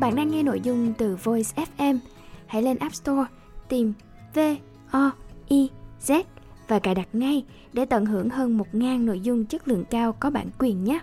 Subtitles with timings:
[0.00, 1.98] Bạn đang nghe nội dung từ Voice FM.
[2.46, 3.24] Hãy lên App Store,
[3.68, 3.92] tìm
[4.34, 4.38] V
[4.90, 5.10] O
[5.48, 5.70] I
[6.06, 6.22] Z
[6.68, 10.30] và cài đặt ngay để tận hưởng hơn 1.000 nội dung chất lượng cao có
[10.30, 11.00] bản quyền nhé.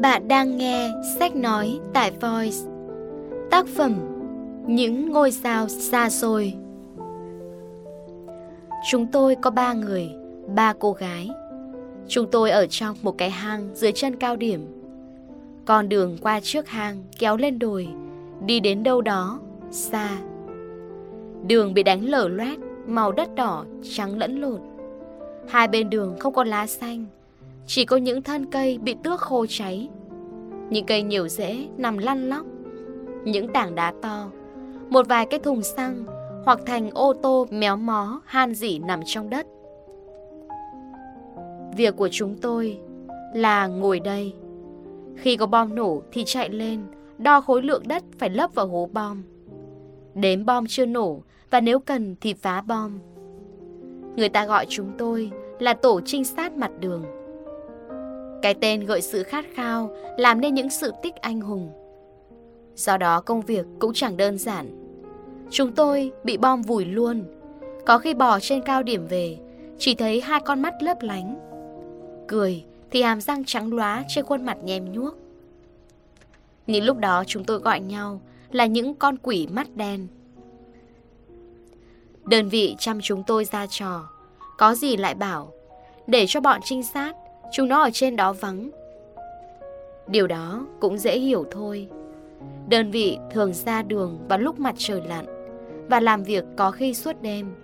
[0.00, 2.56] Bạn đang nghe sách nói tại Voice.
[3.50, 3.94] Tác phẩm
[4.66, 6.54] Những ngôi sao xa xôi.
[8.90, 10.10] Chúng tôi có ba người,
[10.54, 11.30] ba cô gái.
[12.08, 14.66] Chúng tôi ở trong một cái hang dưới chân cao điểm.
[15.64, 17.88] Con đường qua trước hang kéo lên đồi,
[18.46, 20.18] đi đến đâu đó, xa.
[21.46, 24.60] Đường bị đánh lở loét, màu đất đỏ, trắng lẫn lộn.
[25.48, 27.06] Hai bên đường không có lá xanh,
[27.68, 29.88] chỉ có những thân cây bị tước khô cháy
[30.70, 32.46] Những cây nhiều rễ nằm lăn lóc
[33.24, 34.26] Những tảng đá to
[34.88, 36.04] Một vài cái thùng xăng
[36.48, 39.46] hoặc thành ô tô méo mó, Han dỉ nằm trong đất.
[41.76, 42.80] Việc của chúng tôi
[43.34, 44.34] Là ngồi đây.
[45.16, 46.80] Khi có bom nổ thì chạy lên,
[47.18, 49.22] Đo khối lượng đất phải lấp vào hố bom.
[50.14, 52.98] Đếm bom chưa nổ Và nếu cần thì phá bom.
[54.16, 57.04] Người ta gọi chúng tôi là tổ trinh sát mặt đường.
[58.42, 61.70] Cái tên gợi sự khát khao Làm nên những sự tích anh hùng.
[62.74, 64.87] Do đó công việc cũng chẳng đơn giản.
[65.50, 67.24] Chúng tôi bị bom vùi luôn.
[67.86, 69.38] Có khi bò trên cao điểm về,
[69.78, 71.36] Chỉ thấy hai con mắt lấp lánh.
[72.28, 75.14] Cười thì hàm răng trắng lóa trên khuôn mặt nhem nhuốc.
[76.66, 80.06] Những lúc đó chúng tôi gọi nhau Là những con quỷ mắt đen.
[82.24, 84.08] Đơn vị chăm chúng tôi ra trò,
[84.58, 85.52] Có gì lại bảo,
[86.06, 87.12] Để cho bọn trinh sát,
[87.52, 88.70] Chúng nó ở trên đó vắng.
[90.06, 91.88] Điều đó cũng dễ hiểu thôi.
[92.68, 95.37] Đơn vị thường ra đường vào lúc mặt trời lặn.
[95.88, 97.54] Và làm việc có khi suốt đêm.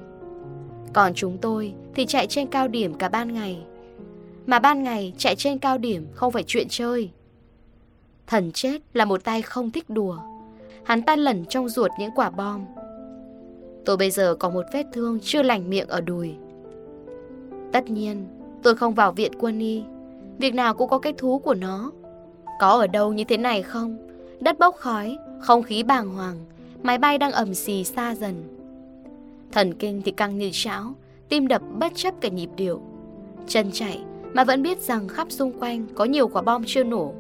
[0.93, 3.59] Còn chúng tôi thì chạy trên cao điểm cả ban ngày.
[4.47, 7.11] Mà ban ngày chạy trên cao điểm không phải chuyện chơi.
[8.27, 10.19] Thần chết là một tay không thích đùa.
[10.85, 12.65] Hắn ta lẩn trong ruột những quả bom.
[13.85, 16.35] Tôi bây giờ có một vết thương chưa lành miệng ở đùi.
[17.73, 18.27] Tất nhiên,
[18.63, 19.83] Tôi không vào viện quân y.
[20.39, 21.93] Việc nào cũng có cái thú của nó.
[22.61, 23.97] Có ở đâu như thế này không?
[24.41, 26.37] Đất bốc khói, Không khí bàng hoàng
[26.85, 28.43] Máy bay đang ẩm xì xa dần.
[29.53, 30.95] Thần kinh thì căng như cháo
[31.29, 32.81] Tim đập bất chấp cả nhịp điệu.
[33.47, 34.03] Chân chạy
[34.33, 37.13] mà vẫn biết rằng khắp xung quanh Có nhiều quả bom chưa nổ.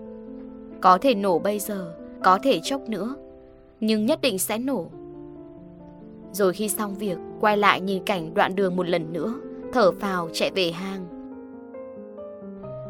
[0.80, 3.14] Có thể nổ bây giờ Có thể chốc nữa
[3.80, 4.86] Nhưng nhất định sẽ nổ.
[6.32, 9.34] Rồi khi xong việc Quay lại nhìn cảnh đoạn đường một lần nữa
[9.72, 11.06] Thở phào chạy về hang.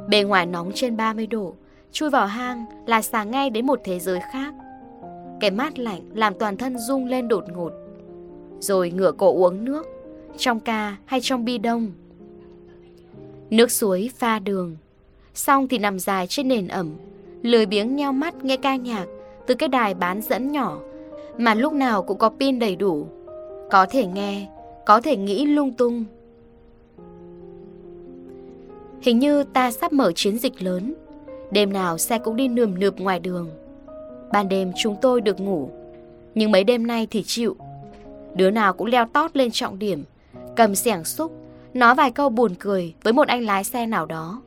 [0.08, 1.54] Bề ngoài nóng trên 30 độ,
[1.92, 4.54] chui vào hang là xà ngay đến một thế giới khác.
[5.44, 7.72] Cái mát lạnh làm toàn thân rung lên đột ngột.
[8.60, 9.87] Rồi ngửa cổ uống nước,
[10.37, 11.93] trong ca hay trong bi đông.
[13.50, 14.77] Nước suối pha đường,
[15.34, 16.91] xong thì nằm dài trên nền ẩm,
[17.43, 19.06] lười biếng nheo mắt nghe ca nhạc
[19.47, 20.78] từ cái đài bán dẫn nhỏ
[21.38, 23.06] mà lúc nào cũng có pin đầy đủ.
[23.71, 24.49] Có thể nghe,
[24.87, 26.04] có thể nghĩ lung tung,
[29.03, 30.94] Hình như ta sắp mở chiến dịch lớn
[31.50, 33.50] Đêm nào xe cũng đi nườm nượp ngoài đường
[34.34, 35.71] Ban đêm chúng tôi được ngủ.
[36.34, 37.56] Nhưng mấy đêm nay thì chịu.
[38.34, 40.05] Đứa nào cũng leo tót lên trọng điểm
[40.56, 41.33] Cầm xẻng xúc
[41.75, 44.43] Nói vài câu buồn cười với một anh lái xe nào đó.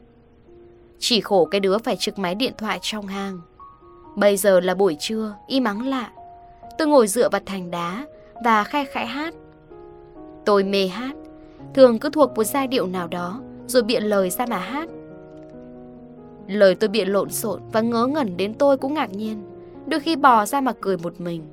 [1.00, 3.40] Chỉ khổ cái đứa phải trực máy điện thoại trong hang.
[4.16, 6.10] Bây giờ là buổi trưa Im mắng lạ.
[6.78, 8.06] Tôi ngồi dựa vào thành đá
[8.44, 9.34] Và khai khẽ hát.
[10.46, 11.16] Tôi mê hát
[11.74, 14.90] Thường cứ thuộc một giai điệu nào đó rồi biện lời ra mà hát.
[16.48, 19.47] Lời tôi biện lộn xộn và ngớ ngẩn đến tôi cũng ngạc nhiên,
[19.88, 21.44] đôi khi bò ra mà cười một mình.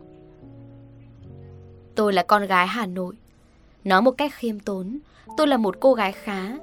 [1.95, 3.15] Tôi là con gái Hà Nội.
[3.85, 4.99] Nói một cách khiêm tốn,
[5.37, 6.57] tôi là một cô gái khá.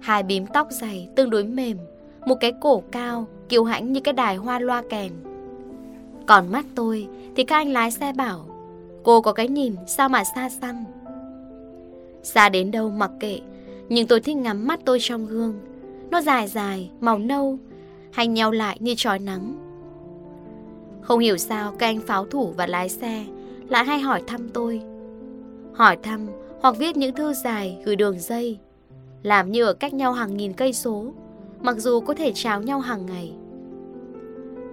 [0.00, 1.78] Hai bím tóc dày tương đối mềm,
[2.26, 5.12] một cái cổ cao, kiêu hãnh như cái đài hoa loa kèn.
[6.26, 8.46] Còn mắt tôi thì các anh lái xe bảo,
[9.02, 10.84] cô có cái nhìn sao mà xa xăm.
[12.22, 13.40] Xa đến đâu mặc kệ,
[13.88, 15.54] nhưng tôi thích ngắm mắt tôi trong gương
[16.10, 17.58] Nó dài dài, màu nâu
[18.12, 19.65] hay nheo lại như trói nắng
[21.06, 23.24] không hiểu sao các anh pháo thủ và lái xe
[23.68, 24.82] Lại hay hỏi thăm tôi.
[25.74, 26.26] Hỏi thăm
[26.60, 28.58] hoặc viết những thư dài, gửi đường dây.
[29.22, 31.12] Làm như ở cách nhau hàng nghìn cây số,
[31.60, 33.32] Mặc dù có thể chào nhau hàng ngày.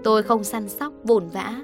[0.04, 1.62] Tôi không săn sóc vồn vã.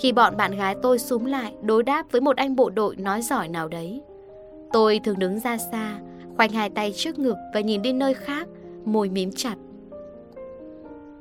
[0.00, 3.22] Khi bọn bạn gái tôi súng lại đối đáp với một anh bộ đội nói
[3.22, 4.02] giỏi nào đấy,
[4.72, 5.98] Tôi thường đứng ra xa,
[6.36, 8.48] Khoanh hai tay trước ngực và nhìn đi nơi khác,
[8.84, 9.56] Môi mím chặt.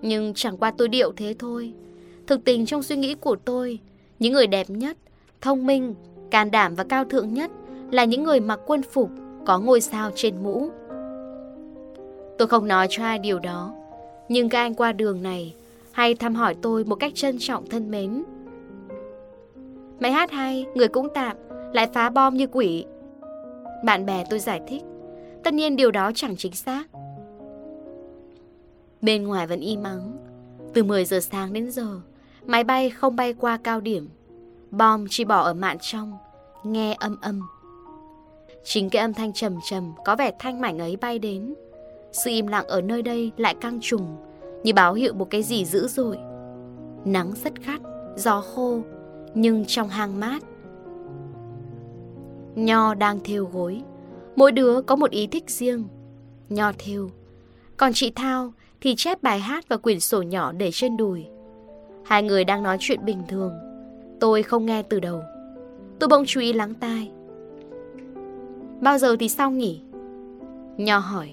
[0.02, 1.74] Nhưng chẳng qua tôi điệu thế thôi.
[2.28, 3.80] Thực tình trong suy nghĩ của tôi
[4.20, 4.98] Những người đẹp nhất
[5.42, 5.96] Thông minh,
[6.32, 7.52] can đảm và cao thượng nhất
[7.92, 9.10] là những người mặc quân phục,
[9.46, 10.70] có ngôi sao trên mũ.
[12.38, 13.74] Tôi không nói cho ai điều đó,
[14.30, 15.56] nhưng các anh qua đường này
[15.92, 18.24] hay thăm hỏi tôi một cách trân trọng thân mến.
[20.00, 21.38] Mày hát hay, người cũng tạm,
[21.74, 22.86] lại phá bom như quỷ.
[23.86, 24.84] Bạn bè tôi giải thích,
[25.44, 26.84] tất nhiên điều đó chẳng chính xác.
[29.02, 30.18] Bên ngoài vẫn im ắng,
[30.74, 32.02] từ 10 giờ sáng đến giờ,
[32.48, 34.10] máy bay không bay qua cao điểm.
[34.72, 36.18] Bom chỉ bỏ ở mạn trong,
[36.64, 37.42] nghe âm âm.
[38.64, 41.56] Chính cái âm thanh trầm trầm có vẻ thanh mảnh ấy bay đến.
[42.12, 44.18] Sự im lặng ở nơi đây lại căng trùng,
[44.64, 46.18] như báo hiệu một cái gì dữ dội.
[47.06, 47.82] Nắng rất gắt,
[48.16, 48.82] gió khô,
[49.34, 50.44] nhưng trong hang mát.
[52.56, 53.82] Nho đang thêu gối,
[54.36, 55.84] mỗi đứa có một ý thích riêng.
[56.50, 57.10] Nho thêu,
[57.78, 61.26] còn chị Thao thì chép bài hát và quyển sổ nhỏ để trên đùi.
[62.08, 63.54] Hai người đang nói chuyện bình thường.
[64.20, 65.24] Tôi không nghe từ đầu.
[66.00, 67.12] Tôi bỗng chú ý lắng tai.
[68.82, 69.82] Bao giờ thì xong nhỉ?
[70.78, 71.30] Nho hỏi.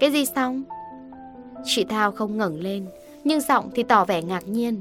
[0.00, 0.62] Cái gì xong?
[1.64, 2.86] Chị Thao không ngẩng lên,
[3.24, 4.80] nhưng giọng thì tỏ vẻ ngạc nhiên.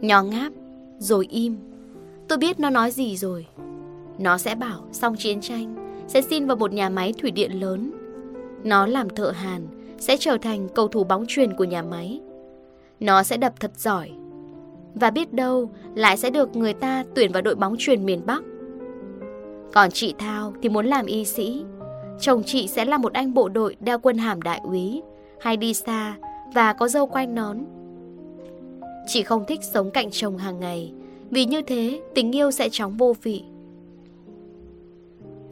[0.00, 0.52] Nho ngáp,
[0.98, 1.56] rồi im.
[2.28, 3.46] Tôi biết nó nói gì rồi.
[4.18, 7.90] Nó sẽ bảo xong chiến tranh, sẽ xin vào một nhà máy thủy điện lớn.
[8.64, 9.66] Nó làm thợ hàn,
[9.98, 12.20] sẽ trở thành cầu thủ bóng truyền của nhà máy.
[13.00, 14.10] Nó sẽ đập thật giỏi.
[14.94, 18.42] Và biết đâu lại sẽ được người ta tuyển vào đội bóng truyền miền Bắc.
[19.72, 21.64] Còn chị Thao thì muốn làm y sĩ.
[22.20, 25.02] Chồng chị sẽ là một anh bộ đội đeo quân hàm đại úy,
[25.40, 26.16] hay đi xa
[26.54, 27.58] và có dâu quay nón.
[29.06, 30.92] Chị không thích sống cạnh chồng hàng ngày,
[31.30, 33.42] vì như thế tình yêu sẽ chóng vô vị.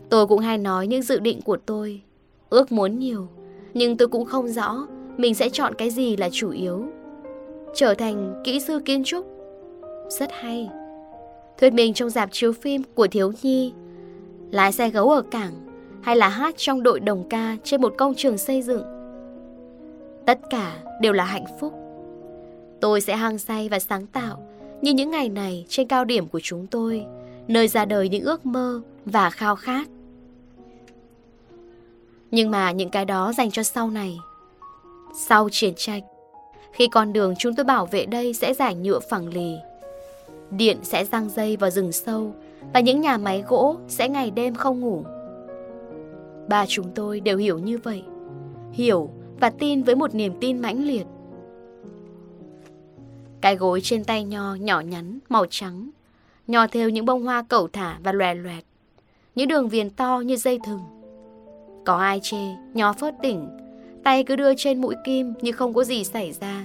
[0.08, 2.02] Tôi cũng hay nói những dự định của tôi,
[2.50, 3.28] ước muốn nhiều,
[3.74, 4.86] nhưng tôi cũng không rõ
[5.16, 6.84] mình sẽ chọn cái gì là chủ yếu.
[7.74, 9.26] Trở thành kỹ sư kiến trúc.
[10.08, 10.70] Rất hay.
[11.58, 13.72] Thuyết minh trong dạp chiếu phim của thiếu nhi.
[14.50, 15.52] Lái xe gấu ở cảng
[16.02, 18.82] hay là hát trong đội đồng ca trên một công trường xây dựng.
[20.26, 21.72] Tất cả đều là hạnh phúc.
[22.80, 24.42] Tôi sẽ hăng say và sáng tạo
[24.82, 27.04] như những ngày này trên cao điểm của chúng tôi,
[27.48, 29.88] nơi ra đời những ước mơ và khao khát.
[32.30, 34.18] Nhưng mà những cái đó dành cho sau này.
[35.14, 36.02] Sau chiến tranh,
[36.78, 39.54] khi con đường chúng tôi bảo vệ đây sẽ giải nhựa phẳng lì.
[40.50, 42.34] Điện sẽ răng dây vào rừng sâu
[42.74, 45.04] và những nhà máy gỗ sẽ ngày đêm không ngủ.
[46.48, 48.02] Ba chúng tôi đều hiểu như vậy.
[48.72, 49.10] Hiểu
[49.40, 51.06] và tin với một niềm tin mãnh liệt.
[53.40, 55.90] Cái gối trên tay nho nhỏ nhắn, màu trắng.
[56.46, 58.64] Nho theo những bông hoa cẩu thả và loè loẹt.
[59.34, 60.80] Những đường viền to như dây thừng.
[61.84, 62.42] Có ai chê,
[62.74, 63.48] nho phớt tỉnh.
[64.08, 66.64] Tay cứ đưa trên mũi kim như không có gì xảy ra.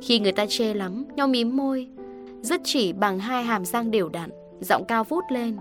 [0.00, 1.88] Khi người ta chê lắm, nhau mím môi.
[2.40, 5.56] Dứt chỉ bằng hai hàm răng đều đặn, giọng cao vút lên.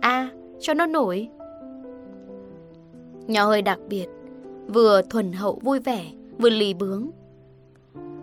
[0.00, 0.28] a
[0.60, 1.28] cho nó nổi.
[3.26, 4.06] Nho hơi đặc biệt,
[4.68, 6.04] vừa thuần hậu vui vẻ,
[6.38, 7.10] vừa lì bướng.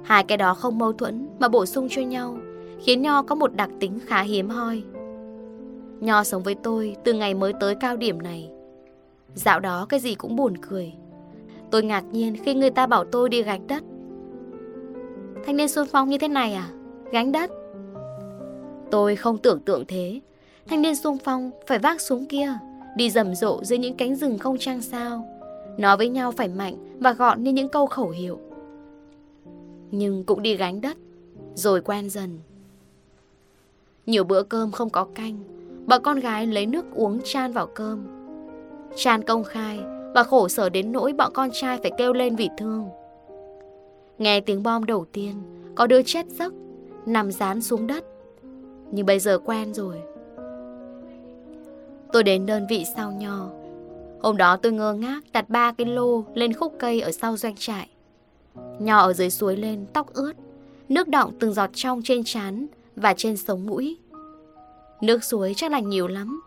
[0.04, 2.38] Hai cái đó không mâu thuẫn mà bổ sung cho nhau,
[2.84, 4.84] khiến Nho có một đặc tính khá hiếm hoi.
[6.00, 8.50] Nho sống với tôi từ ngày mới tới cao điểm này.
[9.34, 10.94] Dạo đó cái gì cũng buồn cười.
[11.72, 13.84] Tôi ngạc nhiên khi người ta bảo tôi đi gánh đất.
[15.46, 16.69] Thanh niên xuân phong như thế này à?
[17.12, 17.52] Gánh đất?
[18.92, 20.21] Tôi không tưởng tượng thế.
[20.68, 22.54] Thanh niên xung phong phải vác xuống kia,
[22.95, 25.28] đi rầm rộ dưới những cánh rừng không trăng sao.
[25.78, 28.40] Nói với nhau phải mạnh và gọn như những câu khẩu hiệu.
[29.92, 30.97] Nhưng cũng đi gánh đất,
[31.56, 32.40] rồi quen dần.
[34.06, 35.40] Nhiều bữa cơm không có canh,
[35.86, 38.07] bà con gái lấy nước uống chan vào cơm.
[38.95, 39.80] Chan công khai
[40.18, 42.90] và khổ sở đến nỗi bọn con trai phải kêu lên vì thương.
[44.18, 45.33] Nghe tiếng bom đầu tiên,
[45.76, 46.54] có đứa chết giấc,
[47.06, 48.06] nằm dán xuống đất.
[48.92, 50.02] Nhưng bây giờ quen rồi.
[52.14, 53.50] Tôi đến đơn vị sau nho,
[54.21, 57.56] Hôm đó tôi ngơ ngác đặt ba cái lô lên khúc cây ở sau doanh
[57.56, 57.90] trại.
[58.80, 60.33] nho ở dưới suối lên, tóc ướt,
[60.90, 63.97] nước đọng từng giọt trong trên trán và trên sống mũi.
[65.02, 66.42] Nước suối chắc là nhiều lắm.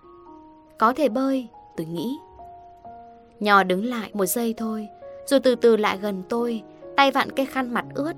[0.79, 1.47] Có thể bơi,
[1.77, 2.17] tôi nghĩ.
[3.41, 4.89] Nhỏ đứng lại một giây thôi,
[5.27, 6.63] rồi từ từ lại gần tôi,
[6.97, 8.13] tay vặn cái khăn mặt ướt.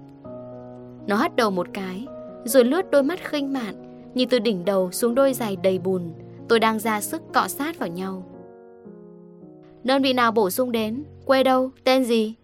[1.07, 2.07] Nó hất đầu một cái,
[2.45, 6.13] rồi lướt đôi mắt khinh mạn, như từ đỉnh đầu xuống đôi giày đầy bùn,
[6.49, 8.25] tôi đang ra sức cọ sát vào nhau.
[9.85, 11.05] Đơn vị nào bổ sung đến?
[11.25, 11.71] Quê đâu?
[11.85, 12.35] Tên gì?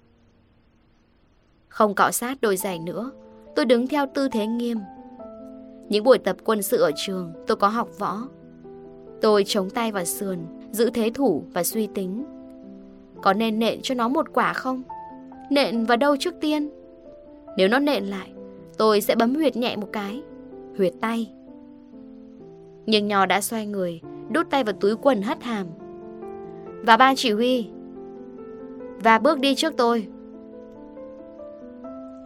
[1.68, 3.10] Không cọ sát đôi giày nữa
[3.56, 4.78] Tôi đứng theo tư thế nghiêm
[5.88, 8.18] Những buổi tập quân sự ở trường Tôi có học võ
[9.20, 10.38] Tôi chống tay vào sườn
[10.70, 12.24] Giữ thế thủ và suy tính
[13.22, 14.82] có nên nện cho nó một quả không?
[15.50, 16.70] Nện vào đâu trước tiên?
[17.56, 18.28] Nếu nó nện lại,
[18.78, 20.22] Tôi sẽ bấm huyệt nhẹ một cái
[20.76, 21.30] Huyệt tay
[22.86, 25.66] Nhưng nhỏ đã xoay người, đút tay vào túi quần hất hàm.
[26.82, 27.68] Và ban chỉ huy.
[29.02, 30.06] Và bước đi trước tôi.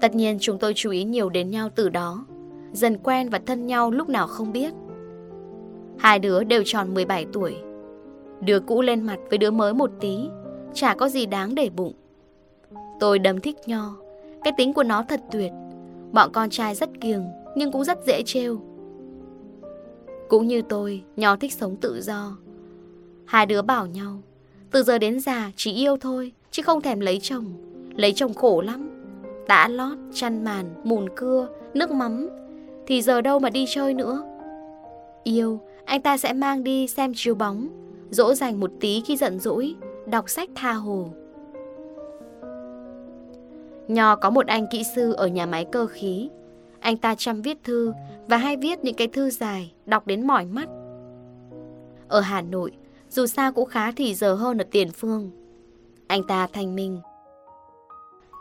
[0.01, 2.27] Tất nhiên chúng tôi chú ý nhiều đến nhau từ đó.
[2.73, 4.73] Dần quen và thân nhau lúc nào không biết.
[5.99, 7.57] Hai đứa đều tròn 17 tuổi.
[8.41, 10.19] Đứa cũ lên mặt với đứa mới một tí.
[10.75, 11.93] Chả có gì đáng để bụng.
[13.01, 13.97] Tôi đầm thích Nho.
[14.45, 15.53] Cái tính của nó thật tuyệt.
[16.13, 17.27] Bọn con trai rất kiềng
[17.57, 18.61] nhưng cũng rất dễ trêu.
[20.29, 22.37] Cũng như tôi, Nho thích sống tự do.
[23.25, 24.23] Hai đứa bảo nhau,
[24.71, 27.45] từ giờ đến già chỉ yêu thôi, chứ không thèm lấy chồng.
[27.97, 28.89] Lấy chồng khổ lắm.
[29.47, 32.29] Tã lót, chăn màn, mùn cưa, nước mắm,
[32.87, 34.23] thì giờ đâu mà đi chơi nữa.
[35.25, 37.69] Yêu, anh ta sẽ mang đi xem chiếu bóng,
[38.11, 39.75] dỗ dành một tí khi giận dỗi,
[40.13, 41.09] đọc sách tha hồ.
[43.89, 46.31] Nho có một anh kỹ sư ở nhà máy cơ khí.
[46.81, 47.93] Anh ta chăm viết thư
[48.27, 50.69] và hay viết những cái thư dài, đọc đến mỏi mắt.
[52.09, 52.73] Ở Hà Nội,
[53.11, 55.31] dù sao cũng khá thì giờ hơn ở Tiền Phương.
[56.07, 57.01] Anh ta thanh minh.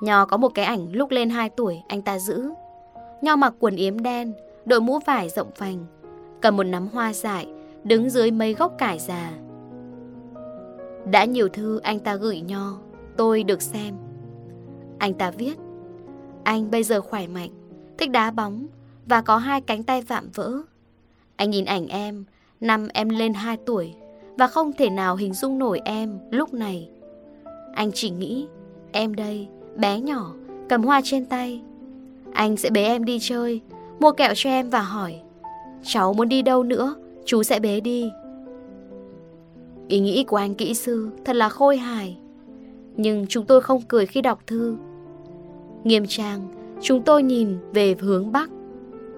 [0.02, 2.50] Nho có một cái ảnh lúc lên 2 tuổi anh ta giữ.
[3.22, 4.34] Nho mặc quần yếm đen,
[4.66, 5.86] đội mũ vải rộng vành,
[6.42, 7.48] cầm một nắm hoa dại,
[7.84, 9.32] đứng dưới mấy gốc cải già.
[11.06, 12.78] Đã nhiều thư anh ta gửi Nho,
[13.18, 13.96] tôi được xem.
[14.98, 15.56] Anh ta viết
[16.44, 17.50] Anh bây giờ khỏe mạnh
[17.98, 18.68] Thích đá bóng
[19.06, 20.54] Và có hai cánh tay vạm vỡ.
[21.36, 22.26] Anh nhìn ảnh em
[22.60, 23.94] Năm em lên 2 tuổi
[24.38, 26.90] Và không thể nào hình dung nổi em lúc này.
[27.74, 28.48] Anh chỉ nghĩ
[28.92, 30.34] Em đây, bé nhỏ
[30.70, 31.62] Cầm hoa trên tay.
[32.34, 33.62] Anh sẽ bế em đi chơi
[34.00, 35.22] Mua kẹo cho em và hỏi
[35.84, 36.96] Cháu muốn đi đâu nữa?
[37.26, 38.12] Chú sẽ bế đi.
[39.92, 42.18] Ý nghĩ của anh kỹ sư Thật là khôi hài
[42.96, 44.78] Nhưng chúng tôi không cười khi đọc thư
[45.84, 46.48] Nghiêm trang,
[46.82, 48.50] chúng tôi nhìn về hướng Bắc.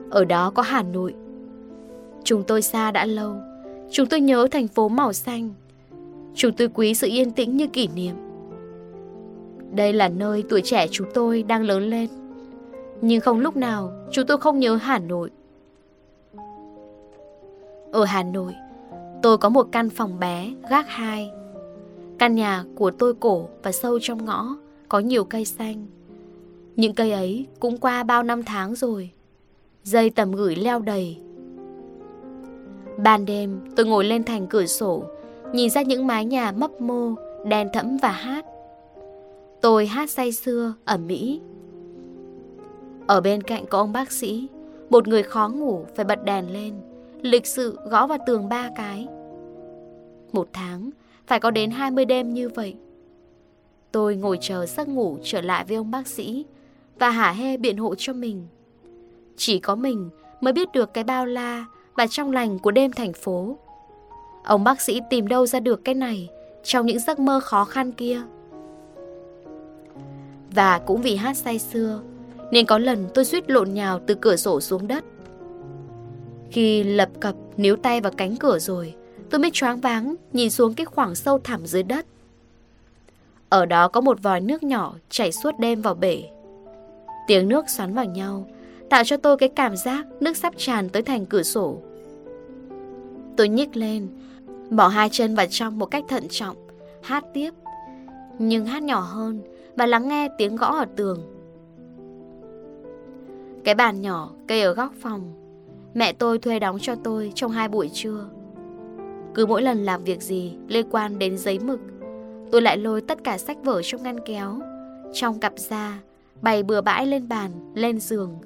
[0.10, 1.13] Ở đó có Hà Nội.
[2.24, 3.36] Chúng tôi xa đã lâu.
[3.92, 5.50] Chúng tôi nhớ thành phố màu xanh.
[6.36, 8.15] Chúng tôi quý sự yên tĩnh như kỷ niệm.
[9.72, 12.10] Đây là nơi tuổi trẻ chúng tôi đang lớn lên.
[13.01, 15.30] Nhưng không lúc nào chúng tôi không nhớ Hà Nội.
[17.92, 18.53] Ở Hà Nội,
[19.24, 21.32] tôi có một căn phòng bé, gác hai.
[22.20, 24.56] Căn nhà của tôi cổ và sâu trong ngõ,
[24.89, 25.86] có nhiều cây xanh.
[26.75, 29.12] Những cây ấy cũng qua bao năm tháng rồi.
[29.84, 31.18] Dây tầm gửi leo đầy.
[32.98, 35.03] Ban đêm tôi ngồi lên thành cửa sổ
[35.53, 37.15] Nhìn ra những mái nhà mấp mô
[37.46, 38.46] Đèn thẫm và hát.
[39.62, 41.42] Tôi hát say xưa ở Mỹ.
[43.08, 44.48] Ở bên cạnh có ông bác sĩ
[44.89, 46.74] Một người khó ngủ phải bật đèn lên
[47.22, 49.08] Lịch sự gõ vào tường ba cái.
[50.34, 50.90] Một tháng
[51.28, 52.75] Phải có đến 20 đêm như vậy
[53.92, 56.46] Tôi ngồi chờ giấc ngủ trở lại với ông bác sĩ
[57.00, 58.48] và hả hê biện hộ cho mình.
[59.38, 60.10] Chỉ có mình
[60.42, 63.58] mới biết được cái bao la và trong lành của đêm thành phố.
[64.44, 66.30] Ông bác sĩ tìm đâu ra được cái này
[66.63, 68.22] trong những giấc mơ khó khăn kia.
[70.52, 72.02] Và cũng vì hát say xưa,
[72.52, 75.04] nên có lần tôi suýt lộn nhào từ cửa sổ xuống đất.
[76.52, 78.94] Khi lập cập níu tay vào cánh cửa rồi,
[79.34, 82.06] tôi mới choáng váng, nhìn xuống cái khoảng sâu thẳm dưới đất.
[83.50, 86.24] Ở đó có một vòi nước nhỏ chảy suốt đêm vào bể.
[87.28, 88.48] Tiếng nước xoắn vào nhau,
[88.90, 91.78] Tạo cho tôi cái cảm giác nước sắp tràn tới thành cửa sổ.
[93.38, 94.08] Tôi nhích lên,
[94.70, 96.56] Bỏ hai chân vào trong một cách thận trọng,
[97.02, 97.52] Hát tiếp.
[98.40, 99.42] Nhưng hát nhỏ hơn
[99.75, 101.22] Và lắng nghe tiếng gõ ở tường.
[103.63, 105.34] Cái bàn nhỏ, cây ở góc phòng.
[105.94, 108.25] Mẹ tôi thuê đóng cho tôi trong hai buổi trưa.
[109.36, 111.80] Cứ mỗi lần làm việc gì liên quan đến giấy mực
[112.52, 114.60] Tôi lại lôi tất cả sách vở trong ngăn kéo
[115.13, 116.00] Trong cặp da
[116.44, 118.40] bày bừa bãi lên bàn, lên giường.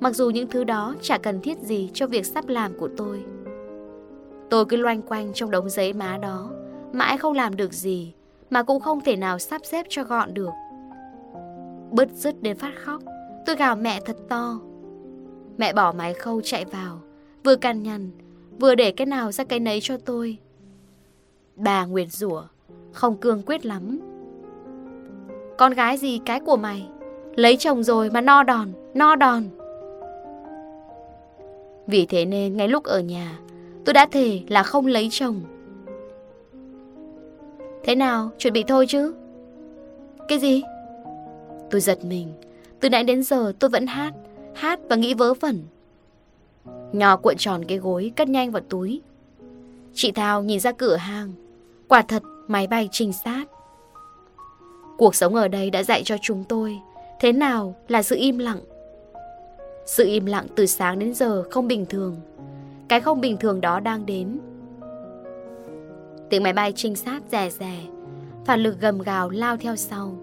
[0.00, 3.24] Mặc dù những thứ đó chả cần thiết gì cho việc sắp làm của tôi.
[4.50, 6.50] Tôi cứ loanh quanh trong đống giấy má đó,
[6.92, 8.14] mãi không làm được gì,
[8.50, 10.50] mà cũng không thể nào sắp xếp cho gọn được.
[11.90, 13.02] Bứt rứt đến phát khóc,
[13.46, 14.60] tôi gào mẹ thật to.
[15.58, 17.00] Mẹ bỏ máy khâu chạy vào,
[17.44, 18.10] vừa cằn nhằn,
[18.58, 20.38] vừa để cái nào ra cái nấy cho tôi.
[21.56, 22.42] Bà nguyền rủa,
[22.92, 24.00] không cương quyết lắm.
[25.58, 26.88] Con gái gì cái của mày?
[27.36, 29.44] Lấy chồng rồi mà no đòn, no đòn.
[31.86, 33.38] Vì thế nên ngay lúc ở nhà,
[33.84, 35.40] tôi đã thề là không lấy chồng.
[37.84, 39.14] Thế nào, chuẩn bị thôi chứ?
[40.28, 40.62] Cái gì?
[41.70, 42.32] Tôi giật mình.
[42.80, 44.14] Từ nãy đến giờ tôi vẫn hát,
[44.54, 45.62] hát và nghĩ vớ vẩn
[46.98, 49.00] nho cuộn tròn cái gối, cất nhanh vào túi.
[49.94, 51.32] Chị Thao nhìn ra cửa hàng.
[51.88, 53.44] Quả thật, máy bay trinh sát.
[54.98, 56.78] Cuộc sống ở đây đã dạy cho chúng tôi
[57.20, 58.60] Thế nào là sự im lặng?
[59.86, 62.16] Sự im lặng từ sáng đến giờ không bình thường.
[62.88, 64.38] Cái không bình thường đó đang đến.
[66.30, 67.80] Tiếng máy bay trinh sát rè rè
[68.44, 70.16] Phản lực gầm gào lao theo sau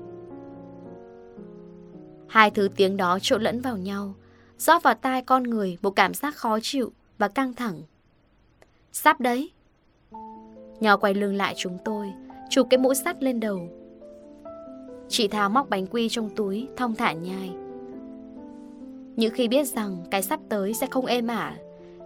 [2.28, 4.14] Hai thứ tiếng đó trộn lẫn vào nhau
[4.64, 7.82] rót vào tai con người một cảm giác khó chịu và căng thẳng.
[8.92, 9.52] Sắp đấy.
[10.80, 12.14] Nhỏ quay lưng lại chúng tôi,
[12.50, 13.70] chụp cái mũ sắt lên đầu.
[15.10, 17.52] Chị Thảo móc bánh quy trong túi, thong thả nhai.
[19.16, 21.58] Những khi biết rằng cái sắp tới sẽ không êm ả,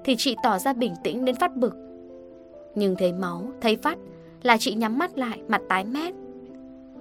[0.04, 1.76] thì chị tỏ ra bình tĩnh đến phát bực.
[2.76, 3.98] Nhưng thấy máu, thấy phát
[4.44, 6.14] là chị nhắm mắt lại, mặt tái mét.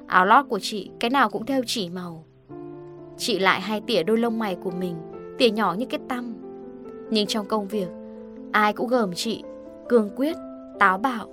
[0.06, 2.24] Áo lót của chị cái nào cũng theo chỉ màu.
[3.18, 4.96] Chị lại hai tỉa đôi lông mày của mình
[5.38, 6.34] Tỉa nhỏ như cái tăm.
[7.10, 7.88] Nhưng trong công việc
[8.52, 9.42] Ai cũng gờm chị
[9.88, 10.36] Cương quyết,
[10.78, 11.28] táo bạo.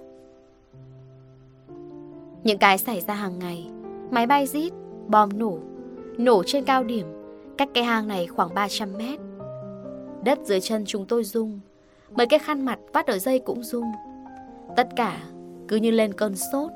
[2.43, 3.69] Những cái xảy ra hàng ngày
[4.11, 4.73] Máy bay rít,
[5.07, 5.59] bom nổ
[6.17, 7.05] Nổ trên cao điểm
[7.57, 9.19] Cách cái hang này khoảng 300 mét.
[10.23, 11.59] Đất dưới chân chúng tôi rung
[12.11, 13.91] Mấy cái khăn mặt vắt ở dây cũng rung.
[14.75, 15.21] Tất cả
[15.67, 16.71] cứ như lên cơn sốt.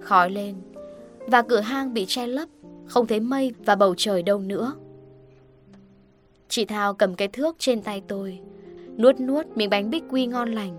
[0.00, 0.54] Khói lên
[1.26, 2.48] Và cửa hang bị che lấp
[2.86, 4.74] Không thấy mây và bầu trời đâu nữa.
[6.56, 8.38] Chị Thao cầm cái thước trên tay tôi,
[8.98, 10.78] Nuốt nuốt miếng bánh bích quy ngon lành.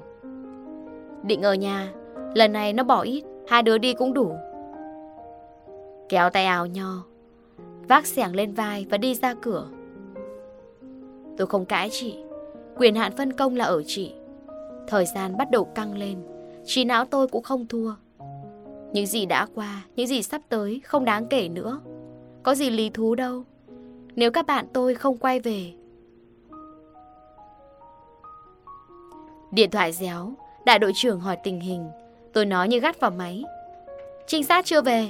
[1.23, 1.93] Định ở nhà,
[2.33, 4.31] Lần này nó bỏ ít, Hai đứa đi cũng đủ.
[6.09, 7.03] Kéo tay áo nho,
[7.87, 9.67] Vác xẻng lên vai và đi ra cửa.
[11.37, 12.17] Tôi không cãi chị,
[12.77, 14.13] Quyền hạn phân công là ở chị.
[14.87, 16.17] Thời gian bắt đầu căng lên,
[16.65, 17.93] Trí não tôi cũng không thua.
[18.93, 21.81] Những gì đã qua, Những gì sắp tới không đáng kể nữa.
[22.43, 23.43] Có gì lý thú đâu
[24.17, 25.73] nếu các bạn tôi không quay về.
[29.51, 30.33] Điện thoại réo,
[30.65, 31.89] đại đội trưởng hỏi tình hình.
[32.33, 33.43] Tôi nói như gắt vào máy.
[34.27, 35.09] Trinh sát chưa về.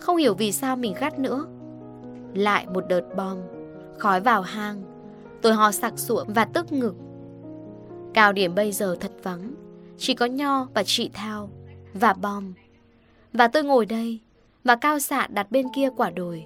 [0.00, 1.46] Không hiểu vì sao mình gắt nữa.
[2.34, 3.38] Lại một đợt bom,
[3.98, 4.82] khói vào hang.
[5.42, 6.94] Tôi ho sặc sụa và tức ngực.
[8.14, 9.54] Cao điểm bây giờ thật vắng.
[9.98, 11.50] Chỉ có Nho và chị Thao
[11.94, 12.52] và bom.
[13.32, 14.20] Và tôi ngồi đây
[14.64, 16.44] và cao xạ đặt bên kia quả đồi.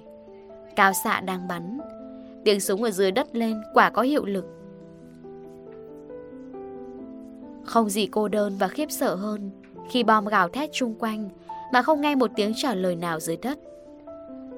[0.79, 1.79] Cao xạ đang bắn.
[2.43, 4.45] Tiếng súng ở dưới đất lên Quả có hiệu lực.
[7.63, 9.51] Không gì cô đơn và khiếp sợ hơn
[9.89, 11.29] Khi bom gào thét chung quanh
[11.73, 13.59] Mà không nghe một tiếng trả lời nào dưới đất.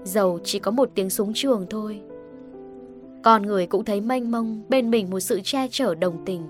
[0.03, 2.01] Dầu chỉ có một tiếng súng trường thôi.
[3.23, 6.43] Con người cũng thấy mênh mông Bên mình một sự che chở đồng tình.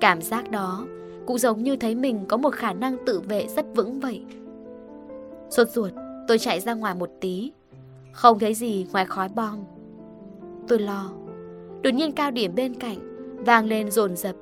[0.00, 0.86] Cảm giác đó
[1.26, 4.22] Cũng giống như thấy mình có một khả năng tự vệ rất vững vậy.
[5.50, 5.92] Sốt ruột,
[6.28, 7.52] Tôi chạy ra ngoài một tí
[8.12, 9.58] không thấy gì ngoài khói bom
[10.68, 11.12] Tôi lo.
[11.82, 12.98] Đột nhiên cao điểm bên cạnh
[13.38, 14.36] Vang lên rồn rập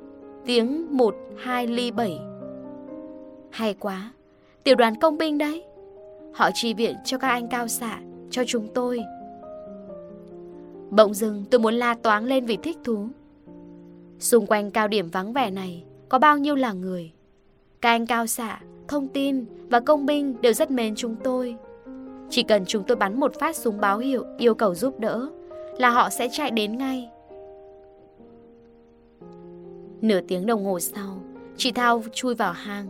[0.44, 2.18] Tiếng 1, 2 ly 7
[3.50, 4.12] Hay quá
[4.64, 5.64] Tiểu đoàn công binh đấy.
[6.34, 9.00] Họ chi viện cho các anh cao xạ Cho chúng tôi.
[10.90, 13.08] Bỗng dưng tôi muốn la toáng lên vì thích thú.
[14.18, 17.12] Xung quanh cao điểm vắng vẻ này Có bao nhiêu là người?
[17.80, 21.56] Các anh cao xạ, thông tin và công binh đều rất mến chúng tôi
[22.30, 25.28] chỉ cần chúng tôi bắn một phát súng báo hiệu yêu cầu giúp đỡ
[25.78, 27.10] là họ sẽ chạy đến ngay.
[30.00, 31.22] Nửa tiếng đồng hồ sau,
[31.56, 32.86] chị Thao chui vào hang.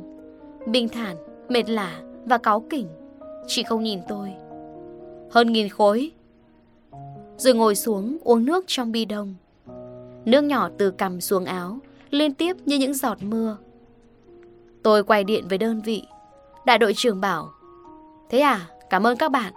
[0.67, 1.17] Bình thản,
[1.49, 2.89] mệt lả và cáu kỉnh.
[3.47, 4.33] Chị không nhìn tôi.
[5.31, 6.11] Hơn nghìn khối.
[7.37, 9.35] Rồi ngồi xuống uống nước trong bi đông.
[10.25, 11.79] Nước nhỏ từ cằm xuống áo,
[12.11, 13.57] liên tiếp như những giọt mưa.
[14.83, 16.03] Tôi quay điện với đơn vị.
[16.67, 17.51] Đại đội trưởng bảo
[18.31, 19.53] Thế à, Cảm ơn các bạn.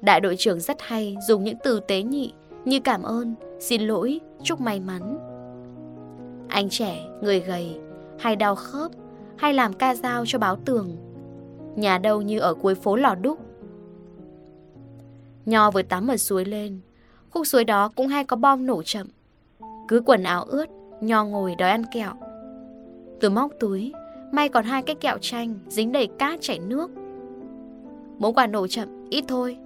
[0.00, 2.32] Đại đội trưởng rất hay dùng những từ tế nhị
[2.64, 5.18] như cảm ơn, xin lỗi, chúc may mắn.
[6.48, 7.80] Anh trẻ, người gầy,
[8.18, 8.90] hay đau khớp,
[9.36, 10.96] hay làm ca dao cho báo tường.
[11.76, 13.38] Nhà đâu như ở cuối phố lò đúc.
[15.46, 16.80] Nho vừa tắm ở suối lên,
[17.30, 19.06] khúc suối đó cũng hay có bom nổ chậm.
[19.88, 20.66] Cứ quần áo ướt,
[21.00, 22.12] Nho ngồi đòi ăn kẹo.
[23.20, 23.92] Tôi móc túi,
[24.32, 26.90] may còn hai cái kẹo chanh dính đầy cát chảy nước.
[28.20, 29.56] Mỗi quả nổ chậm, ít thôi.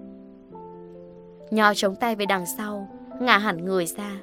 [1.51, 2.89] Nho chống tay về đằng sau
[3.21, 4.21] Ngả hẳn người ra.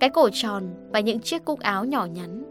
[0.00, 2.42] Cái cổ tròn và những chiếc cúc áo nhỏ nhắn.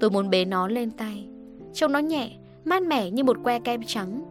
[0.00, 1.28] Tôi muốn bế nó lên tay.
[1.72, 2.30] Trông nó nhẹ,
[2.64, 4.22] mát mẻ như một que kem trắng.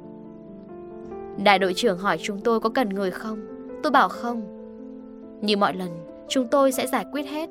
[1.43, 3.39] Đại đội trưởng hỏi chúng tôi có cần người không?
[3.83, 4.41] Tôi bảo không.
[5.41, 5.89] Như mọi lần
[6.27, 7.49] Chúng tôi sẽ giải quyết hết.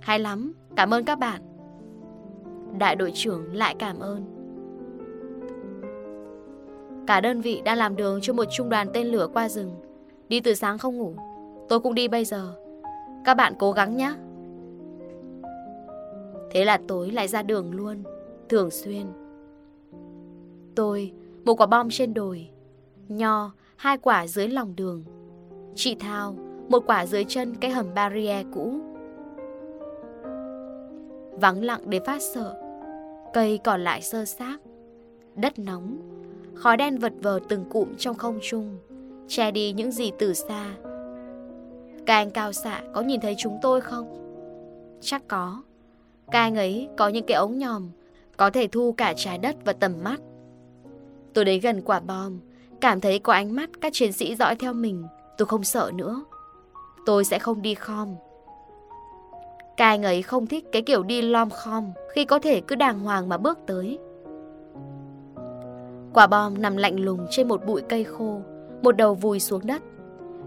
[0.00, 1.40] Hay lắm, cảm ơn các bạn.
[2.78, 4.33] Đại đội trưởng lại cảm ơn.
[7.06, 9.70] Cả đơn vị đang làm đường cho một trung đoàn tên lửa qua rừng.
[10.28, 11.14] Đi từ sáng không ngủ,
[11.68, 12.54] Tôi cũng đi bây giờ.
[13.24, 14.14] Các bạn cố gắng nhé.
[16.50, 18.02] Thế là tối lại ra đường luôn,
[18.48, 19.06] Thường xuyên.
[20.74, 21.12] Tôi,
[21.44, 22.48] Một quả bom trên đồi,
[23.08, 25.04] Nho, Hai quả dưới lòng đường.
[25.74, 26.36] Chị Thao,
[26.68, 28.72] Một quả dưới chân cái hầm barrier cũ.
[31.40, 32.54] Vắng lặng để phát sợ,
[33.32, 34.58] Cây còn lại sơ xác.
[35.36, 36.13] Đất nóng
[36.54, 38.78] Khói đen vật vờ từng cụm trong không trung,
[39.28, 40.74] Che đi những gì từ xa.
[42.06, 44.14] Các anh cao xạ có nhìn thấy chúng tôi không?
[45.00, 45.62] Chắc có.
[46.30, 47.90] Các anh ấy có những cái ống nhòm,
[48.36, 50.20] Có thể thu cả trái đất và tầm mắt.
[51.34, 52.38] Tôi đến gần quả bom,
[52.80, 55.04] Cảm thấy có ánh mắt các chiến sĩ dõi theo mình,
[55.38, 56.24] Tôi không sợ nữa.
[57.06, 58.14] Tôi sẽ không đi khom.
[59.76, 63.00] Các anh ấy không thích cái kiểu đi lom khom Khi có thể cứ đàng
[63.00, 63.98] hoàng mà bước tới.
[66.14, 68.40] Quả bom nằm lạnh lùng trên một bụi cây khô,
[68.82, 69.82] Một đầu vùi xuống đất.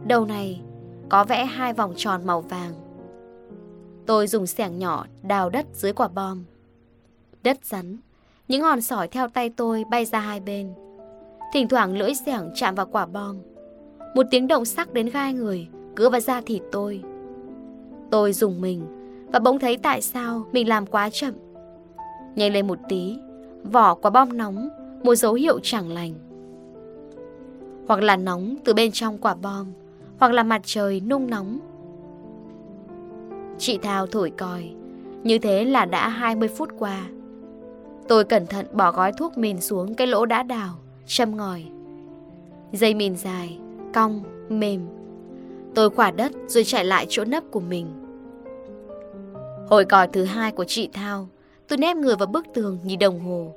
[0.05, 0.61] Đầu này
[1.09, 2.73] có vẽ hai vòng tròn màu vàng.
[4.05, 6.43] Tôi dùng xẻng nhỏ đào đất dưới quả bom.
[7.43, 7.97] Đất rắn,
[8.47, 10.73] Những hòn sỏi theo tay tôi bay ra hai bên.
[11.53, 13.37] Thỉnh thoảng lưỡi xẻng chạm vào quả bom.
[14.15, 17.03] Một tiếng động sắc đến gai người cứa vào da thịt tôi.
[18.11, 18.85] Tôi dùng mình
[19.33, 21.33] Và bỗng thấy tại sao mình làm quá chậm.
[22.35, 23.17] Nhảy lên một tí,
[23.63, 24.69] Vỏ quả bom nóng
[25.03, 26.13] một dấu hiệu chẳng lành.
[27.87, 29.67] Hoặc là nóng từ bên trong quả bom
[30.19, 31.59] Hoặc là mặt trời nung nóng.
[33.57, 34.69] Chị Thao thổi còi
[35.23, 37.07] Như thế là đã 20 phút qua.
[38.07, 40.73] Tôi cẩn thận bỏ gói thuốc mìn xuống cái lỗ đã đào
[41.05, 41.65] Châm ngòi.
[42.71, 43.59] Dây mìn dài,
[43.93, 44.81] cong, mềm.
[45.75, 47.87] Tôi khỏa đất rồi chạy lại chỗ nấp của mình.
[49.69, 51.27] Hồi còi thứ hai của chị Thao
[51.67, 53.53] Tôi nép người vào bức tường nhìn đồng hồ.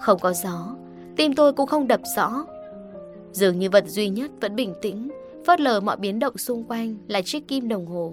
[0.00, 0.76] Không có gió
[1.16, 2.46] Tim tôi cũng không đập rõ.
[3.32, 5.08] Dường như vật duy nhất vẫn bình tĩnh
[5.46, 8.12] Phớt lờ mọi biến động xung quanh Là chiếc kim đồng hồ.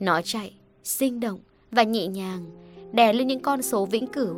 [0.00, 1.38] Nó chạy, sinh động
[1.70, 2.44] và nhẹ nhàng
[2.92, 4.34] Đè lên những con số vĩnh cửu.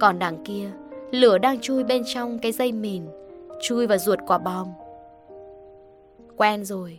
[0.00, 0.70] Còn đằng kia
[1.10, 3.02] Lửa đang chui bên trong cái dây mìn
[3.62, 4.68] Chui vào ruột quả bom.
[6.36, 6.98] Quen rồi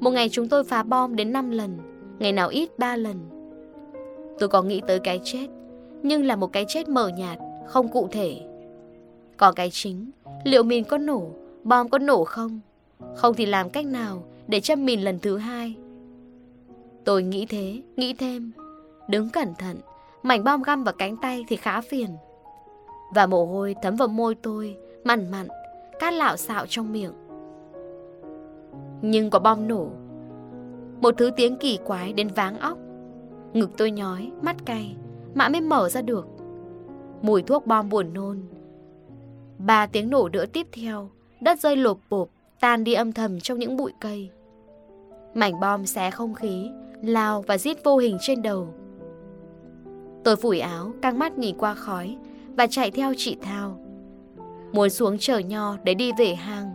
[0.00, 1.78] Một ngày chúng tôi phá bom đến 5 lần
[2.18, 3.16] Ngày nào ít 3 lần.
[4.38, 5.46] Tôi có nghĩ tới cái chết
[6.02, 8.40] nhưng là một cái chết mờ nhạt, Không cụ thể.
[9.36, 10.10] Có cái chính,
[10.44, 11.30] Liệu mìn có nổ,
[11.64, 12.60] Bom có nổ không?
[13.16, 15.76] Không thì làm cách nào để châm mìn lần thứ hai?
[17.04, 18.52] Tôi nghĩ thế, Nghĩ thêm.
[19.08, 19.76] Đứng cẩn thận,
[20.22, 22.08] Mảnh bom găm vào cánh tay thì khá phiền.
[23.14, 25.48] Và mồ hôi thấm vào môi tôi, Mặn mặn,
[25.98, 27.12] Cát lạo xạo trong miệng.
[29.02, 29.88] Nhưng có bom nổ.
[31.00, 32.78] Một thứ tiếng kỳ quái đến váng óc.
[33.52, 34.96] Ngực tôi nhói, Mắt cay.
[35.34, 36.26] Mã mới mở ra được.
[37.22, 38.42] Mùi thuốc bom buồn nôn.
[39.58, 42.28] Ba tiếng nổ đỡ tiếp theo Đất rơi lột bộp
[42.60, 44.30] Tan đi âm thầm trong những bụi cây.
[45.34, 46.70] Mảnh bom xé không khí
[47.02, 48.68] Lao và giết vô hình trên đầu.
[50.24, 52.16] Tôi phủi áo Căng mắt nhìn qua khói
[52.56, 53.78] và chạy theo chị Thao.
[54.72, 56.74] Muốn xuống chở nho để đi về hang,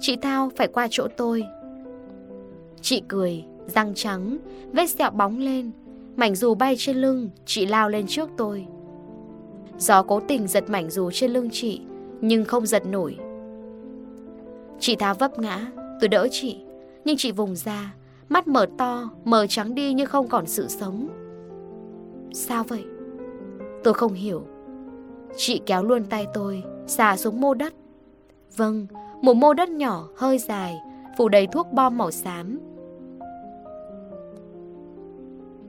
[0.00, 1.44] chị Thao phải qua chỗ tôi.
[2.80, 4.38] Chị cười, răng trắng,
[4.72, 5.70] vết sẹo bóng lên,
[6.16, 8.66] mảnh dù bay trên lưng, chị lao lên trước tôi.
[9.78, 11.80] Gió cố tình giật mảnh dù trên lưng chị,
[12.20, 13.16] nhưng không giật nổi.
[14.78, 15.66] Chị tháo vấp ngã,
[16.00, 16.60] tôi đỡ chị,
[17.04, 17.94] nhưng chị vùng ra,
[18.28, 21.08] mắt mở to, mờ trắng đi như không còn sự sống.
[22.32, 22.84] Sao vậy?
[23.84, 24.46] Tôi không hiểu.
[25.36, 27.74] Chị kéo luôn tay tôi xà xuống mô đất
[28.56, 28.86] Vâng,
[29.22, 30.76] một mô đất nhỏ hơi dài
[31.18, 32.58] Phủ đầy thuốc bom màu xám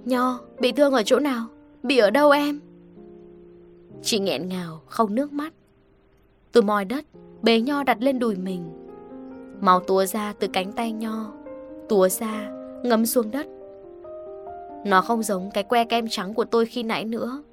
[0.05, 1.45] Nho, bị thương ở chỗ nào?
[1.83, 2.59] Bị ở đâu em?
[4.01, 5.53] Chị nghẹn ngào, không nước mắt
[6.51, 7.05] Tôi moi đất
[7.41, 8.63] Bế Nho đặt lên đùi mình
[9.61, 11.31] Máu túa ra từ cánh tay Nho
[11.89, 12.51] Túa ra,
[12.83, 13.47] ngấm xuống đất
[14.85, 17.43] Nó không giống cái que kem trắng của tôi khi nãy nữa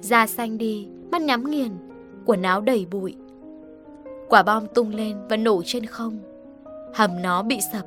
[0.00, 1.72] Da xanh đi mắt nhắm nghiền,
[2.26, 3.16] quần áo đầy bụi.
[4.28, 6.18] Quả bom tung lên và nổ trên không.
[6.94, 7.86] Hầm nó bị sập.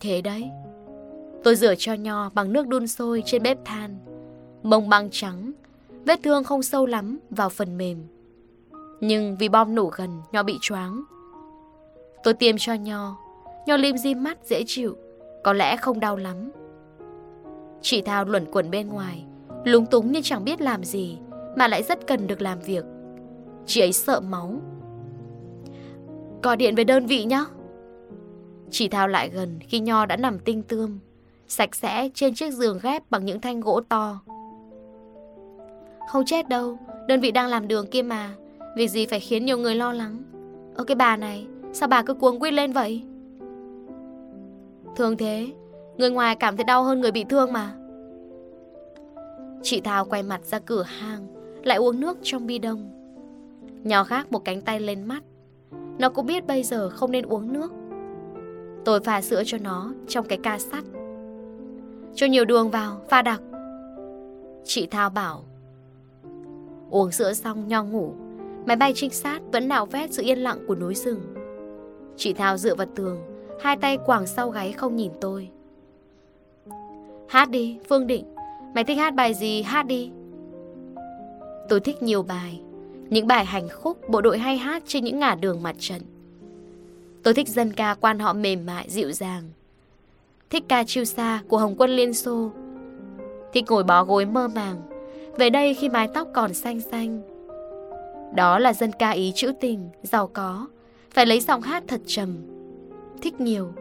[0.00, 0.50] Thế đấy,
[1.44, 3.96] tôi rửa cho nho bằng nước đun sôi trên bếp than.
[4.62, 5.52] mông băng trắng,
[6.06, 7.98] vết thương không sâu lắm vào phần mềm.
[9.00, 11.02] Nhưng vì bom nổ gần, nho bị choáng.
[12.24, 13.16] Tôi tiêm cho nho,
[13.66, 14.96] nho lim di mắt dễ chịu,
[15.44, 16.50] có lẽ không đau lắm.
[17.82, 19.24] Chị Thao luẩn quẩn bên ngoài,
[19.64, 21.18] Lúng túng nhưng chẳng biết làm gì
[21.56, 22.84] Mà lại rất cần được làm việc
[23.66, 24.60] Chị ấy sợ máu
[26.42, 27.44] Gọi điện về đơn vị nhé
[28.70, 30.98] Chị Thao lại gần khi Nho đã nằm tinh tươm
[31.50, 34.20] Sạch sẽ trên chiếc giường ghép bằng những thanh gỗ to.
[36.08, 38.34] Không chết đâu Đơn vị đang làm đường kia mà.
[38.76, 40.22] Việc gì phải khiến nhiều người lo lắng?
[40.74, 43.02] Ơ cái bà này Sao bà cứ cuống quýt lên vậy?
[44.96, 45.46] Thường thế
[45.96, 47.74] Người ngoài cảm thấy đau hơn người bị thương mà.
[49.62, 51.26] Chị Thao quay mặt ra cửa hàng,
[51.64, 52.90] Lại uống nước trong bi đông.
[53.82, 55.22] Nhỏ khác một cánh tay lên mắt.
[55.98, 57.72] Nó cũng biết bây giờ không nên uống nước.
[58.84, 60.84] Tôi pha sữa cho nó Trong cái ca sắt
[62.14, 63.40] cho nhiều đường vào, pha đặc.
[64.64, 65.44] Chị Thao bảo,
[66.90, 68.14] uống sữa xong nho ngủ,
[68.66, 71.20] máy bay trinh sát vẫn nạo vét sự yên lặng của núi rừng.
[72.16, 73.18] Chị Thao dựa vào tường,
[73.60, 75.48] hai tay quàng sau gáy không nhìn tôi.
[77.28, 78.34] Hát đi, Phương Định,
[78.74, 80.10] mày thích hát bài gì hát đi.
[81.68, 82.60] Tôi thích nhiều bài,
[83.08, 86.02] những bài hành khúc bộ đội hay hát trên những ngả đường mặt trận.
[87.22, 89.42] Tôi thích dân ca quan họ mềm mại, dịu dàng.
[90.50, 92.50] Thích ca chiêu xa của Hồng quân Liên Xô.
[93.52, 94.76] Thích ngồi bó gối mơ màng.
[95.38, 97.22] Về đây khi mái tóc còn xanh xanh.
[98.34, 100.66] Đó là dân ca ý trữ tình, giàu có.
[101.10, 102.36] Phải lấy giọng hát thật trầm.
[103.22, 103.72] Thích nhiều.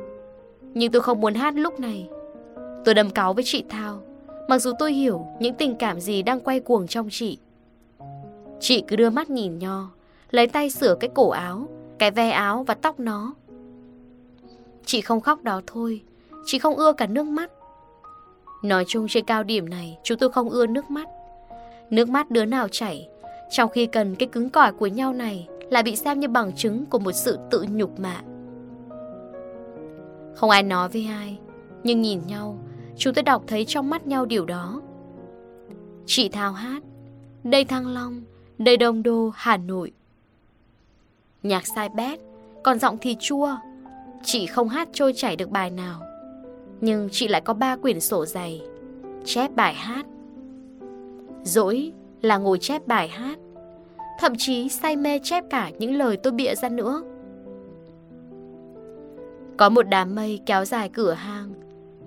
[0.74, 2.10] Nhưng tôi không muốn hát lúc này.
[2.86, 4.02] Tôi đâm cáo với chị Thao.
[4.48, 7.38] Mặc dù tôi hiểu những tình cảm gì đang quay cuồng trong chị.
[8.60, 9.90] Chị cứ đưa mắt nhìn nho,
[10.32, 11.68] lấy tay sửa cái cổ áo,
[12.00, 13.34] cái ve áo và tóc nó.
[14.86, 16.02] Chị không khóc đó thôi,
[16.46, 17.52] chị không ưa cả nước mắt.
[18.64, 21.08] Nói chung trên cao điểm này, chúng tôi không ưa nước mắt.
[21.90, 23.10] Nước mắt đứa nào chảy,
[23.50, 26.86] trong khi cần cái cứng cỏi của nhau này lại bị xem như bằng chứng
[26.86, 28.22] của một sự tự nhục mạ.
[30.36, 31.40] Không ai nói với ai,
[31.84, 32.58] nhưng nhìn nhau,
[32.98, 34.82] chúng tôi đọc thấy trong mắt nhau điều đó.
[36.06, 36.84] Chị Thao hát,
[37.44, 38.22] đây Thăng Long,
[38.58, 39.92] đây Đông Đô, Hà Nội.
[41.44, 42.20] Nhạc sai bét,
[42.64, 43.56] còn giọng thì chua.
[44.24, 46.09] Chị không hát trôi chảy được bài nào.
[46.82, 48.62] Nhưng chị lại có ba quyển sổ dày,
[49.26, 50.06] chép bài hát.
[51.44, 53.40] Dỗi là ngồi chép bài hát.
[54.20, 57.04] Thậm chí say mê chép cả những lời tôi bịa ra nữa.
[59.58, 61.54] Có một đám mây kéo dài cửa hang,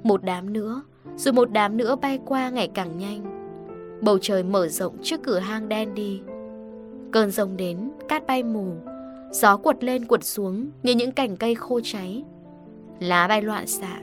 [0.02, 0.82] một đám nữa,
[1.16, 3.42] rồi một đám nữa bay qua ngày càng nhanh.
[4.00, 6.20] Bầu trời mở rộng trước cửa hang đen đi.
[7.12, 8.66] Cơn rông đến, cát bay mù,
[9.30, 12.24] gió quật lên quật xuống như những cành cây khô cháy.
[13.00, 14.00] Lá bay loạn xạ,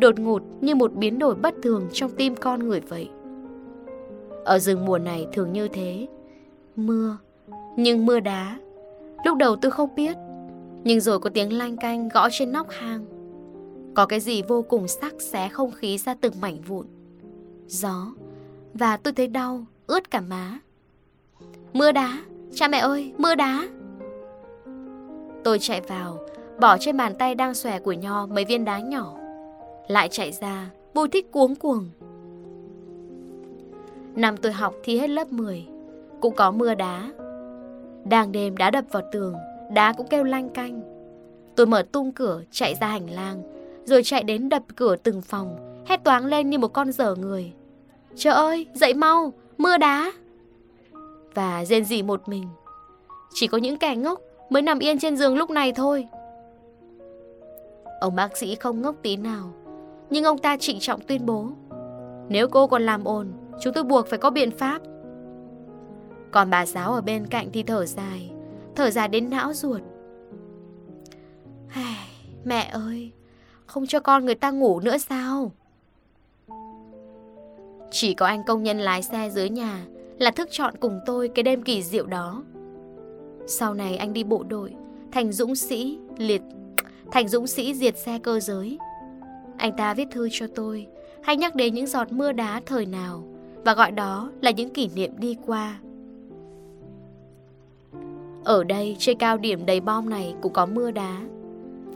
[0.00, 3.08] đột ngột như một biến đổi bất thường trong tim con người vậy.
[4.44, 6.08] Ở rừng mùa này thường như thế.
[6.76, 7.16] Mưa,
[7.76, 8.58] nhưng mưa đá.
[9.24, 10.16] Lúc đầu tôi không biết,
[10.84, 13.04] nhưng rồi có tiếng lanh canh gõ trên nóc hang.
[13.94, 16.86] Có cái gì vô cùng sắc xé không khí ra từng mảnh vụn.
[17.66, 18.06] Gió,
[18.74, 20.58] và tôi thấy đau, ướt cả má.
[21.72, 22.18] Mưa đá,
[22.54, 23.68] Cha mẹ ơi, mưa đá
[25.44, 26.18] Tôi chạy vào
[26.60, 29.19] Bỏ trên bàn tay đang xòe của Nho mấy viên đá nhỏ
[29.90, 31.88] lại chạy ra Bùi thích cuống cuồng.
[34.14, 35.66] Năm tôi học thi hết lớp 10
[36.20, 37.12] Cũng có mưa đá.
[38.04, 39.34] Đang đêm đá đập vào tường
[39.72, 40.80] Đá cũng kêu lanh canh.
[41.56, 43.42] Tôi mở tung cửa chạy ra hành lang
[43.84, 47.52] Rồi chạy đến đập cửa từng phòng Hét toáng lên như một con dở người.
[48.16, 50.12] Trời ơi dậy mau Mưa đá.
[51.34, 52.48] Và rên rỉ một mình.
[53.34, 56.06] Chỉ có những kẻ ngốc mới nằm yên trên giường lúc này thôi.
[58.00, 59.52] Ông bác sĩ không ngốc tí nào,
[60.10, 61.46] nhưng ông ta trịnh trọng tuyên bố.
[62.28, 64.82] Nếu cô còn làm ồn, chúng tôi buộc phải có biện pháp.
[66.30, 68.30] Còn bà giáo ở bên cạnh thì thở dài,
[68.74, 69.80] thở dài đến não ruột.
[72.44, 73.12] Mẹ ơi,
[73.66, 75.52] không cho con người ta ngủ nữa sao?
[77.90, 79.86] Chỉ có anh công nhân lái xe dưới nhà
[80.18, 82.42] là thức chọn cùng tôi cái đêm kỳ diệu đó.
[83.46, 84.74] Sau này anh đi bộ đội,
[85.12, 86.42] thành dũng sĩ, liệt,
[87.12, 88.78] thành dũng sĩ diệt xe cơ giới.
[89.60, 90.86] Anh ta viết thư cho tôi,
[91.22, 93.24] hay nhắc đến những giọt mưa đá thời nào,
[93.64, 95.78] và gọi đó là những kỷ niệm đi qua.
[98.44, 101.20] Ở đây, trên cao điểm đầy bom này cũng có mưa đá.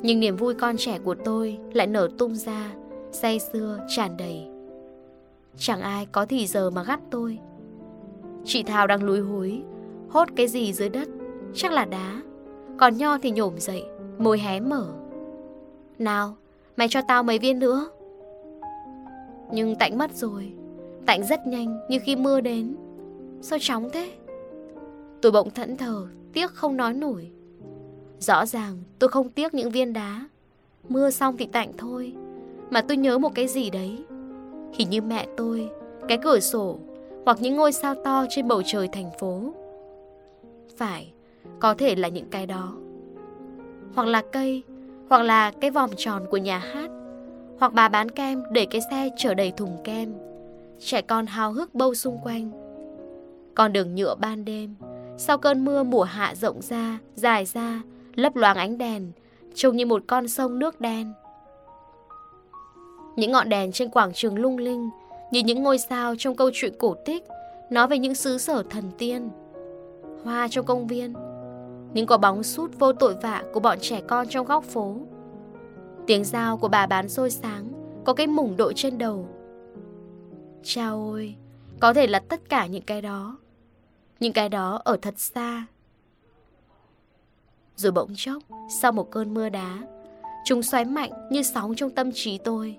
[0.03, 2.73] Nhưng niềm vui con trẻ của tôi lại nở tung ra,
[3.13, 4.47] say sưa tràn đầy.
[5.57, 7.39] Chẳng ai có thì giờ mà gắt tôi.
[8.45, 9.63] Chị Thảo đang lúi húi
[10.09, 11.09] Hốt cái gì dưới đất
[11.55, 12.23] Chắc là đá
[12.79, 13.85] Còn Nho thì nhổm dậy
[14.19, 14.87] Môi hé mở
[15.99, 16.37] Nào
[16.77, 17.91] mày cho tao mấy viên nữa.
[19.53, 20.53] Nhưng Tạnh mất rồi.
[21.07, 22.77] Tạnh rất nhanh như khi mưa đến.
[23.41, 24.11] Sao chóng thế?
[25.23, 27.31] Tôi bỗng thẫn thờ Tiếc không nói nổi.
[28.19, 30.29] Rõ ràng tôi không tiếc những viên đá.
[30.89, 32.13] Mưa xong thì tạnh thôi.
[32.71, 34.05] Mà tôi nhớ một cái gì đấy.
[34.73, 35.71] Hình như mẹ tôi
[36.09, 36.79] Cái cửa sổ
[37.25, 39.41] hoặc những ngôi sao to trên bầu trời thành phố.
[40.77, 41.13] Phải,
[41.61, 42.73] có thể là những cái đó.
[43.95, 44.63] Hoặc là cây,
[45.09, 46.91] hoặc là cái vòng tròn của nhà hát,
[47.59, 50.15] hoặc bà bán kem để cái xe chở đầy thùng kem.
[50.79, 52.51] Trẻ con hào hức bâu xung quanh.
[53.55, 54.75] Con đường nhựa ban đêm,
[55.19, 57.83] sau cơn mưa mùa hạ rộng ra, dài ra,
[58.15, 59.13] lấp loáng ánh đèn,
[59.55, 61.13] trông như một con sông nước đen.
[63.17, 64.91] Những ngọn đèn trên quảng trường lung linh
[65.31, 67.25] như những ngôi sao trong câu chuyện cổ tích
[67.71, 69.29] nói về những xứ sở thần tiên.
[70.25, 71.15] Hoa trong công viên,
[71.95, 74.97] những quả bóng sút vô tội vạ của bọn trẻ con trong góc phố.
[76.07, 77.73] Tiếng dao của bà bán xôi sáng,
[78.05, 79.29] có cái mủng đội trên đầu.
[80.63, 81.35] Chao ôi,
[81.81, 83.39] có thể là tất cả những cái đó.
[84.21, 85.67] Những cái đó ở thật xa.
[87.77, 89.79] Rồi bỗng chốc, sau một cơn mưa đá,
[90.45, 92.77] chúng xoáy mạnh như sóng trong tâm trí tôi.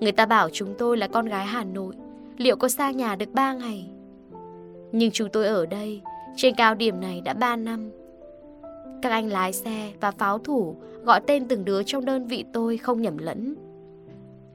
[0.00, 1.94] Người ta bảo chúng tôi là con gái Hà Nội,
[2.36, 3.90] liệu có xa nhà được ba ngày?
[4.92, 6.02] Nhưng chúng tôi ở đây,
[6.38, 7.90] trên cao điểm này đã ba năm.
[9.02, 12.76] Các anh lái xe và pháo thủ gọi tên từng đứa trong đơn vị tôi
[12.76, 13.54] không nhầm lẫn.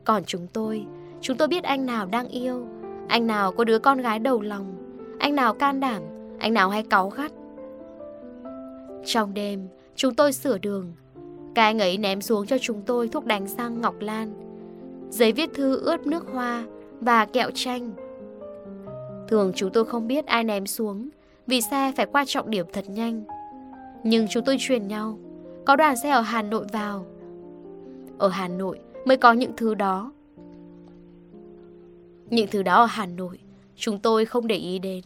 [0.03, 0.85] Còn chúng tôi,
[1.21, 2.67] chúng tôi biết anh nào đang yêu,
[3.07, 4.75] anh nào có đứa con gái đầu lòng,
[5.19, 6.03] anh nào can đảm,
[6.39, 7.31] anh nào hay cáu gắt.
[9.05, 10.93] Trong đêm, chúng tôi sửa đường.
[11.55, 14.33] Các anh ấy ném xuống cho chúng tôi thuốc đánh răng ngọc lan,
[15.09, 16.65] giấy viết thư ướt nước hoa
[16.99, 17.91] và kẹo chanh.
[19.27, 21.09] Thường chúng tôi không biết ai ném xuống
[21.47, 23.23] vì xe phải qua trọng điểm thật nhanh.
[24.03, 25.17] Nhưng chúng tôi truyền nhau,
[25.65, 27.05] có đoàn xe ở Hà Nội vào.
[28.17, 30.11] Ở Hà Nội mới có những thứ đó.
[32.29, 33.39] Những thứ đó ở Hà Nội,
[33.75, 35.03] chúng tôi không để ý đến.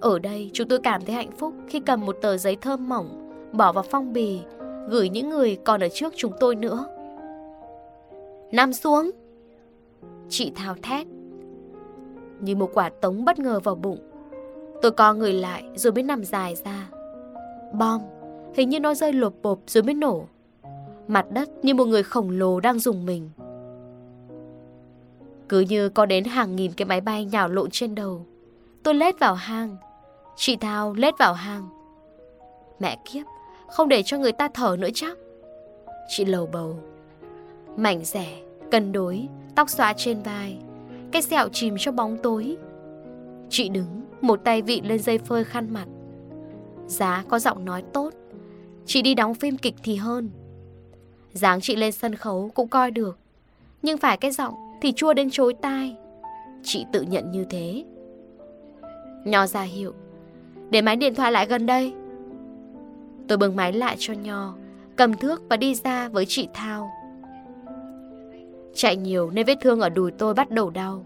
[0.00, 3.32] Ở đây, chúng tôi cảm thấy hạnh phúc khi cầm một tờ giấy thơm mỏng,
[3.52, 4.40] bỏ vào phong bì,
[4.88, 6.86] gửi những người còn ở trước chúng tôi nữa.
[8.52, 9.10] Nằm xuống!
[10.28, 11.06] Chị thào thét.
[12.40, 14.13] Như một quả tống bất ngờ vào bụng.
[14.84, 16.88] Tôi co người lại rồi mới nằm dài ra.
[17.72, 18.00] Bom,
[18.54, 20.24] hình như nó rơi lột bộp rồi mới nổ.
[21.08, 23.30] Mặt đất như một người khổng lồ đang dùng mình.
[25.48, 28.26] Cứ như có đến hàng nghìn cái máy bay nhào lộn trên đầu.
[28.82, 29.76] Tôi lết vào hang.
[30.36, 31.68] Chị Thao lết vào hang.
[32.78, 33.26] Mẹ kiếp,
[33.68, 35.18] không để cho người ta thở nữa chắc.
[36.08, 36.78] Chị lầu bầu.
[37.76, 40.56] Mảnh rẻ, cân đối, tóc xóa trên vai.
[41.12, 42.56] Cái sẹo chìm trong bóng tối.
[43.48, 45.86] Chị đứng, một tay vị lên dây phơi khăn mặt.
[46.86, 48.10] Giá có giọng nói tốt.
[48.86, 50.30] Chị đi đóng phim kịch thì hơn.
[51.32, 53.18] dáng chị lên sân khấu cũng coi được.
[53.82, 55.96] Nhưng phải cái giọng thì chua đến chối tai.
[56.62, 57.84] Chị tự nhận như thế.
[59.24, 59.94] Nho ra hiệu.
[60.70, 61.92] Để máy điện thoại lại gần đây.
[63.28, 64.54] Tôi bưng máy lại cho Nho,
[64.96, 66.90] cầm thước và đi ra với chị Thao.
[68.74, 71.04] Chạy nhiều nên vết thương ở đùi tôi bắt đầu đau.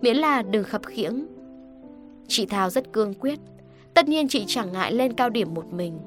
[0.00, 1.26] Miễn là đừng khập khiễng.
[2.28, 3.38] Chị Thao rất cương quyết.
[3.94, 5.98] Tất nhiên chị chẳng ngại lên cao điểm một mình.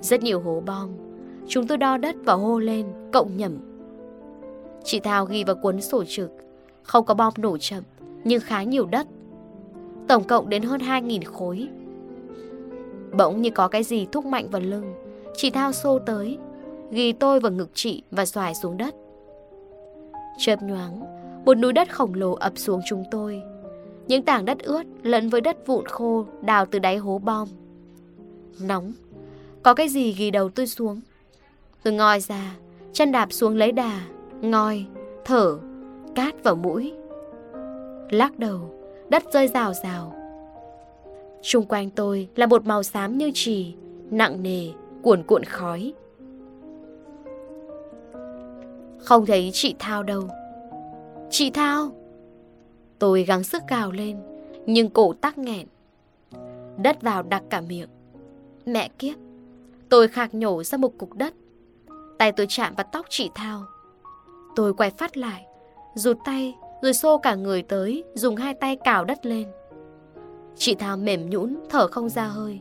[0.00, 0.90] Rất nhiều hố bom.
[1.48, 3.58] Chúng tôi đo đất và hô lên, cộng nhẩm
[4.84, 6.30] Chị Thao ghi vào cuốn sổ trực
[6.82, 7.82] Không có bom nổ chậm
[8.24, 9.06] Nhưng khá nhiều đất
[10.08, 11.68] Tổng cộng đến hơn 2.000 khối
[13.18, 14.94] Bỗng như có cái gì thúc mạnh vào lưng
[15.36, 16.38] Chị Thao xô tới
[16.90, 18.94] Ghi tôi vào ngực chị và xoài xuống đất
[20.38, 21.00] Chớp nhoáng
[21.44, 23.42] Một núi đất khổng lồ ập xuống chúng tôi
[24.08, 27.48] những tảng đất ướt lẫn với đất vụn khô Đào từ đáy hố bom
[28.60, 28.92] Nóng
[29.62, 31.00] Có cái gì ghi đầu tôi xuống
[31.82, 32.54] Tôi ngoi ra
[32.92, 34.00] Chân đạp xuống lấy đà
[34.40, 34.86] ngoi,
[35.24, 35.58] thở,
[36.14, 36.94] cát vào mũi.
[38.10, 38.74] Lắc đầu,
[39.08, 40.14] đất rơi rào rào.
[41.42, 43.74] Xung quanh tôi là một màu xám như trì,
[44.10, 44.68] nặng nề,
[45.02, 45.92] cuồn cuộn khói.
[48.98, 50.28] Không thấy chị Thao đâu.
[51.30, 51.97] Chị Thao!
[52.98, 54.16] Tôi gắng sức cào lên,
[54.66, 55.66] nhưng cổ tắc nghẹn.
[56.82, 57.88] Đất vào đặc cả miệng.
[58.66, 59.16] Mẹ kiếp!
[59.88, 61.34] Tôi khạc nhổ ra một cục đất.
[62.18, 63.64] Tay tôi chạm vào tóc chị Thao.
[64.56, 65.46] Tôi quay phát lại,
[65.94, 69.48] rụt tay rồi xô cả người tới, dùng hai tay cào đất lên.
[70.56, 72.60] Chị Thao mềm nhũn, thở không ra hơi.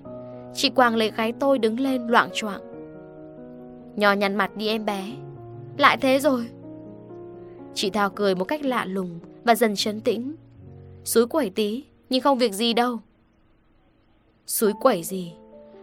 [0.53, 2.61] Chị Quang lấy gáy tôi đứng lên loạn choạng.
[3.95, 5.11] Nhỏ nhăn mặt đi em bé.
[5.77, 6.47] Lại thế rồi.
[7.73, 10.35] Chị Thao cười một cách lạ lùng và dần chấn tĩnh.
[11.03, 12.99] Suối quẩy tí, nhưng không việc gì đâu.
[14.47, 15.33] Suối quẩy gì?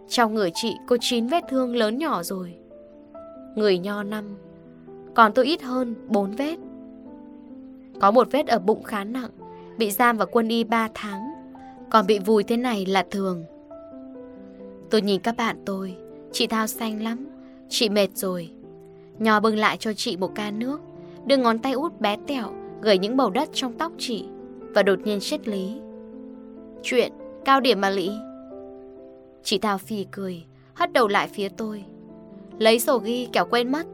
[0.08, 2.54] Trong người chị có 9 vết thương lớn nhỏ rồi.
[3.56, 4.36] Người nho năm,
[5.14, 6.56] còn tôi ít hơn 4 vết
[8.00, 9.30] Có một vết ở bụng khá nặng
[9.78, 11.32] Bị giam vào quân y 3 tháng
[11.90, 13.44] Còn bị vùi thế này là thường
[14.90, 15.96] Tôi nhìn các bạn tôi
[16.32, 17.26] Chị Thao xanh lắm
[17.68, 18.50] Chị mệt rồi
[19.18, 20.80] Nho bưng lại cho chị một ca nước
[21.26, 24.24] Đưa ngón tay út bé tẹo Gửi những bầu đất trong tóc chị
[24.74, 25.80] Và đột nhiên chết lý.
[26.82, 27.12] Chuyện,
[27.44, 28.10] cao điểm mà lý
[29.42, 31.84] Chị Thảo phì cười Hất đầu lại phía tôi
[32.58, 33.86] Lấy sổ ghi kẻo quên mất.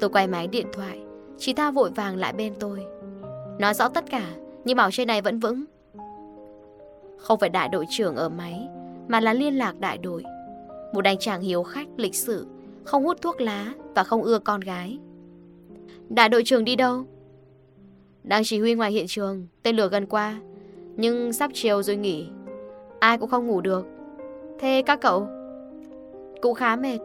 [0.00, 1.00] Tôi quay máy điện thoại
[1.38, 2.86] Chị Thao vội vàng lại bên tôi
[3.58, 4.30] Nói rõ tất cả
[4.64, 5.64] Nhưng bảo trên này vẫn vững.
[7.18, 8.68] Không phải đại đội trưởng ở máy
[9.08, 10.22] Mà là liên lạc đại đội.
[10.94, 12.46] Một anh chàng hiếu khách, lịch sự
[12.84, 14.98] Không hút thuốc lá Và không ưa con gái.
[16.08, 17.04] Đại đội trưởng đi đâu?
[18.28, 20.40] Đang chỉ huy ngoài hiện trường, Tên lửa gần qua.
[20.96, 22.28] Nhưng sắp chiều rồi nghỉ.
[23.00, 23.86] Ai cũng không ngủ được.
[24.58, 25.28] Thế các cậu?
[26.40, 26.98] Cũng khá mệt.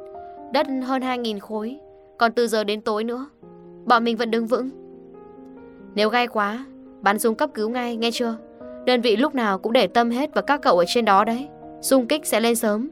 [0.53, 1.77] Đất hơn 2.000 khối.
[2.17, 3.27] Còn từ giờ đến tối nữa.
[3.85, 4.69] Bọn mình vẫn đứng vững.
[5.95, 6.65] Nếu gai quá,
[7.01, 8.35] Bắn súng cấp cứu ngay, nghe chưa?
[8.85, 11.47] Đơn vị lúc nào cũng để tâm hết vào các cậu ở trên đó đấy.
[11.81, 12.89] Xung kích sẽ lên sớm.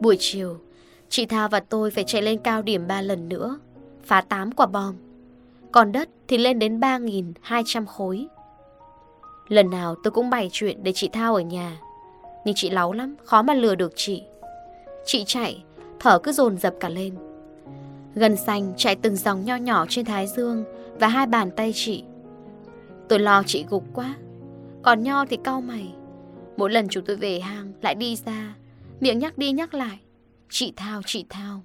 [0.00, 0.56] Buổi chiều,
[1.08, 3.58] Chị Thao và tôi phải chạy lên cao điểm 3 lần nữa,
[4.02, 4.94] Phá 8 quả bom.
[5.72, 8.26] Còn đất thì lên đến 3.200 khối.
[9.48, 11.80] Lần nào tôi cũng bày chuyện để chị Thao ở nhà
[12.44, 14.22] Nhưng chị láu lắm Khó mà lừa được chị.
[15.06, 15.64] Chị chạy
[16.00, 17.14] Thở cứ dồn dập cả lên.
[18.14, 20.64] Gần xanh chạy từng dòng nho nhỏ trên thái dương
[21.00, 22.04] Và hai bàn tay chị.
[23.08, 24.14] Tôi lo chị gục quá
[24.82, 25.94] Còn nho thì cau mày.
[26.56, 28.54] Mỗi lần chúng tôi về hang lại đi ra
[29.00, 29.98] Miệng nhắc đi nhắc lại
[30.50, 31.62] Chị Thao, chị Thao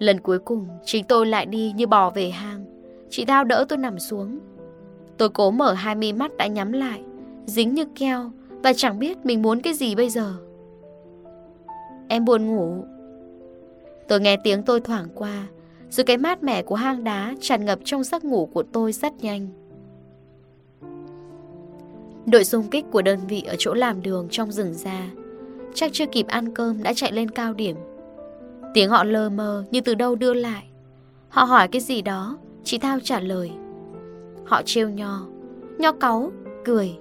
[0.00, 2.64] Lần cuối cùng, Chính tôi lại đi như bò về hang.
[3.10, 4.38] Chị Thao đỡ tôi nằm xuống.
[5.16, 7.02] Tôi cố mở hai mi mắt đã nhắm lại,
[7.46, 8.30] Dính như keo,
[8.62, 10.34] Và chẳng biết mình muốn cái gì bây giờ.
[12.08, 12.84] Em buồn ngủ.
[14.08, 15.46] Tôi nghe tiếng tôi thoảng qua,
[15.90, 19.12] Rồi cái mát mẻ của hang đá Tràn ngập trong giấc ngủ của tôi rất
[19.20, 19.48] nhanh.
[22.26, 25.10] Đội xung kích của đơn vị Ở chỗ làm đường trong rừng ra.
[25.74, 27.76] Chắc chưa kịp ăn cơm đã chạy lên cao điểm.
[28.74, 30.64] Tiếng họ lơ mơ Như từ đâu đưa lại.
[31.28, 33.50] Họ hỏi cái gì đó Chị Thao trả lời.
[34.46, 35.26] Họ trêu nho.
[35.78, 36.32] Nho cáu,
[36.64, 36.98] cười.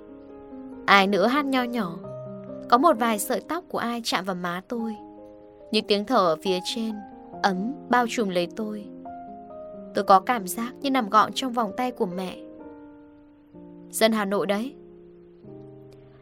[0.86, 1.98] Ai nữa hát nho nhỏ?
[2.70, 4.96] Có một vài sợi tóc của ai chạm vào má tôi.
[5.72, 6.96] Những tiếng thở ở phía trên
[7.44, 8.86] Ấm bao trùm lấy tôi.
[9.94, 12.38] Tôi có cảm giác như nằm gọn trong vòng tay của mẹ.
[13.92, 14.74] Dân Hà Nội đấy.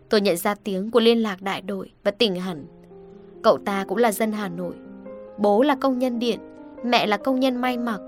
[0.09, 2.65] Tôi nhận ra tiếng của liên lạc đại đội Và tỉnh hẳn.
[3.43, 4.73] Cậu ta cũng là dân Hà Nội.
[5.37, 6.39] Bố là công nhân điện
[6.83, 8.01] Mẹ là công nhân may mặc.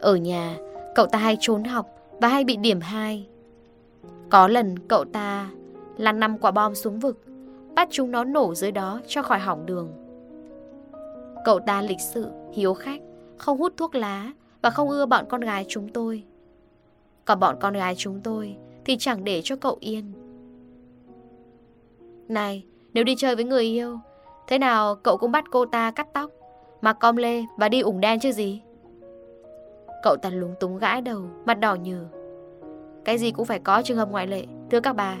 [0.00, 0.56] Ở nhà
[0.94, 1.86] Cậu ta hay trốn học
[2.20, 3.26] Và hay bị điểm 2
[4.30, 5.50] Có lần cậu ta
[5.96, 7.20] Lăn năm quả bom xuống vực
[7.74, 9.88] Bắt chúng nó nổ dưới đó cho khỏi hỏng đường.
[11.44, 13.00] Cậu ta lịch sự, hiếu khách
[13.38, 14.32] Không hút thuốc lá
[14.62, 16.24] Và không ưa bọn con gái chúng tôi.
[17.24, 20.12] Còn bọn con gái chúng tôi Thì chẳng để cho cậu yên.
[22.28, 23.98] Này, nếu đi chơi với người yêu
[24.46, 26.30] Thế nào cậu cũng bắt cô ta cắt tóc,
[26.80, 28.62] Mặc com lê và đi ủng đen chứ gì?
[30.02, 32.06] Cậu ta lúng túng gãi đầu, Mặt đỏ nhừ.
[33.04, 35.16] Cái gì cũng phải có trường hợp ngoại lệ, Thưa các bà.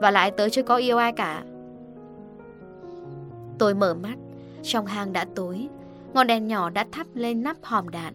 [0.00, 1.42] Và lại tớ chưa có yêu ai cả.
[3.58, 4.14] Tôi mở mắt,
[4.62, 5.68] Trong hang đã tối,
[6.14, 8.14] Ngọn đèn nhỏ đã thắp lên nắp hòm đạn.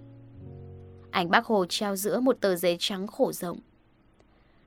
[1.12, 3.58] Ảnh bác Hồ treo giữa một tờ giấy trắng khổ rộng.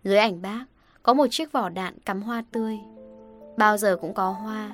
[0.04, 0.64] Dưới ảnh bác,
[1.02, 2.78] Có một chiếc vỏ đạn cắm hoa tươi.
[3.56, 4.72] Bao giờ cũng có hoa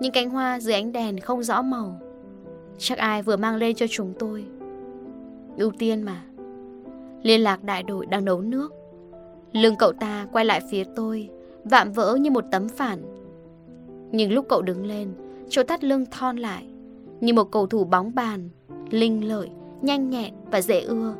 [0.00, 2.00] những cánh hoa dưới ánh đèn không rõ màu.
[2.78, 4.44] Chắc ai vừa mang lên cho chúng tôi?
[5.56, 6.22] Ưu tiên mà.
[7.22, 8.72] Liên lạc đại đội đang nấu nước.
[9.52, 11.28] Lưng cậu ta quay lại phía tôi
[11.64, 13.02] Vạm vỡ như một tấm phản.
[14.12, 15.08] Nhưng lúc cậu đứng lên
[15.48, 16.64] Chỗ thắt lưng thon lại
[17.20, 18.48] Như một cầu thủ bóng bàn
[18.90, 19.50] Linh lợi,
[19.82, 21.14] nhanh nhẹn và dễ ưa.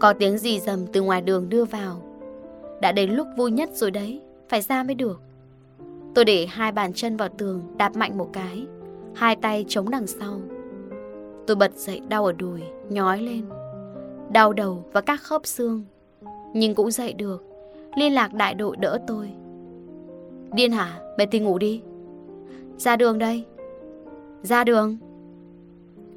[0.00, 2.02] Có tiếng gì dầm từ ngoài đường đưa vào?
[2.82, 5.22] Đã đến lúc vui nhất rồi đấy Phải ra mới được.
[6.14, 8.66] Tôi để hai bàn chân vào tường Đạp mạnh một cái.
[9.14, 10.40] Hai tay chống đằng sau.
[11.46, 13.44] Tôi bật dậy đau ở đùi Nhói lên.
[14.32, 15.84] Đau đầu và các khớp xương.
[16.54, 17.44] Nhưng cũng dậy được.
[17.96, 19.30] Liên lạc đại đội đỡ tôi.
[20.52, 21.00] Điên hả?
[21.18, 21.82] Mày thì ngủ đi.
[22.76, 23.44] Ra đường đây.
[24.42, 24.96] Ra đường.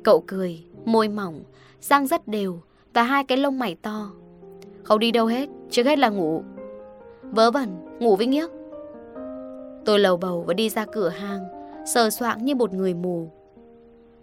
[0.03, 1.43] Cậu cười, môi mỏng
[1.81, 2.59] Răng rất đều
[2.93, 4.11] Và hai cái lông mày to.
[4.83, 6.43] Không đi đâu hết, trước hết là ngủ.
[7.23, 7.69] Vớ vẩn,
[7.99, 8.51] ngủ với nghiếc.
[9.85, 11.45] Tôi lầu bầu và đi ra cửa hàng,
[11.85, 13.29] Sờ soạng như một người mù.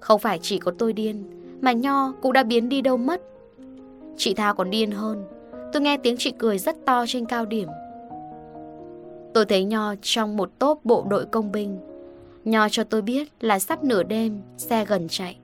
[0.01, 1.25] Không phải chỉ có tôi điên,
[1.61, 3.23] Mà Nho cũng đã biến đi đâu mất.
[4.17, 5.25] Chị Thao còn điên hơn,
[5.73, 7.69] Tôi nghe tiếng chị cười rất to trên cao điểm.
[9.35, 11.79] Tôi thấy Nho trong một tốp bộ đội công binh.
[12.45, 15.37] Nho cho tôi biết là sắp nửa đêm, Xe gần chạy.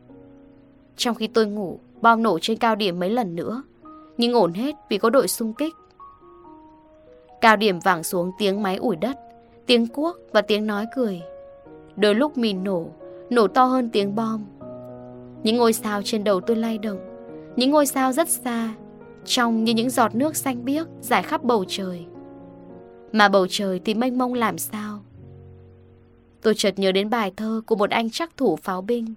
[0.96, 3.62] Trong khi tôi ngủ, Bom nổ trên cao điểm mấy lần nữa,
[4.16, 5.74] Nhưng ổn hết vì có đội xung kích.
[7.40, 9.16] Cao điểm vẳng xuống tiếng máy ủi đất.
[9.66, 11.22] Tiếng cuốc và tiếng nói cười.
[11.96, 12.86] Đôi lúc mìn nổ
[13.30, 14.44] Nổ to hơn tiếng bom.
[15.42, 16.98] Những ngôi sao trên đầu tôi lay động,
[17.56, 18.74] Những ngôi sao rất xa
[19.24, 22.06] Trong như những giọt nước xanh biếc Giải khắp bầu trời.
[23.12, 24.98] Mà bầu trời thì mênh mông làm sao?
[26.42, 29.14] Tôi chợt nhớ đến bài thơ Của một anh chắc thủ pháo binh.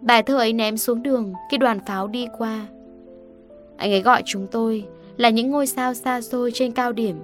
[0.00, 2.66] Bài thơ ấy ném xuống đường Khi đoàn pháo đi qua.
[3.76, 4.84] Anh ấy gọi chúng tôi
[5.16, 7.16] Là những ngôi sao xa xôi trên cao điểm,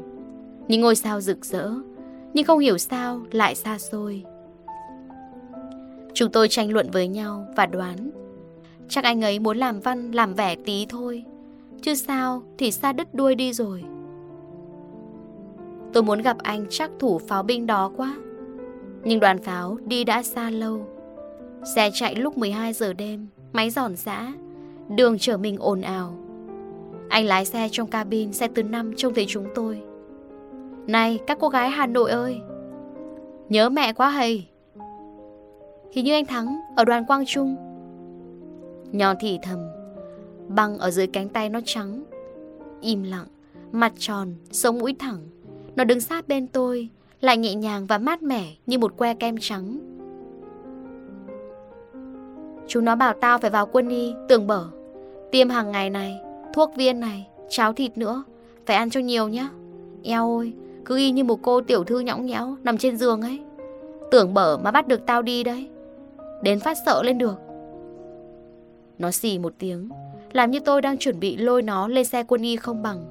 [0.69, 1.71] Những ngôi sao rực rỡ
[2.35, 4.25] nhưng không hiểu sao lại xa xôi.
[6.15, 8.11] Chúng tôi tranh luận với nhau và đoán,
[8.89, 11.25] Chắc anh ấy muốn làm văn, làm vẻ tí thôi,
[11.83, 13.85] Chứ sao thì xa đứt đuôi đi rồi.
[15.93, 18.17] Tôi muốn gặp anh chắc thủ pháo binh đó quá,
[19.05, 20.87] Nhưng đoàn pháo đi đã xa lâu.
[21.75, 24.33] Xe chạy lúc 12 giờ đêm, Máy giòn giã,
[24.89, 26.15] Đường chở mình ồn ào.
[27.09, 29.81] Anh lái xe trong cabin xe thứ năm trông thấy chúng tôi.
[30.87, 32.41] Này các cô gái Hà Nội ơi.
[33.49, 34.47] Nhớ mẹ quá hầy
[35.93, 37.57] Hình như anh Thắng Ở đoàn Quang Trung.
[38.93, 39.59] Nhò thì thầm
[40.49, 42.05] Băng ở dưới cánh tay nó trắng
[42.81, 43.27] Im lặng
[43.73, 45.19] Mặt tròn, sống mũi thẳng.
[45.77, 46.89] Nó đứng sát bên tôi
[47.21, 49.79] Lại nhẹ nhàng và mát mẻ như một que kem trắng.
[52.67, 54.65] Chúng nó bảo tao phải vào quân y Tường bở.
[55.31, 56.21] Tiêm hàng ngày này
[56.55, 58.25] Thuốc viên này Cháo thịt nữa
[58.67, 59.49] Phải ăn cho nhiều nhá.
[60.03, 60.53] Eo ôi
[60.85, 63.41] cứ y như một cô tiểu thư nhõng nhẽo Nằm trên giường ấy.
[64.11, 65.69] Tưởng bở mà bắt được tao đi đấy.
[66.43, 67.35] Đến phát sợ lên được.
[68.99, 69.89] Nó xì một tiếng,
[70.33, 73.05] Làm như tôi đang chuẩn bị lôi nó lên xe quân y không bằng.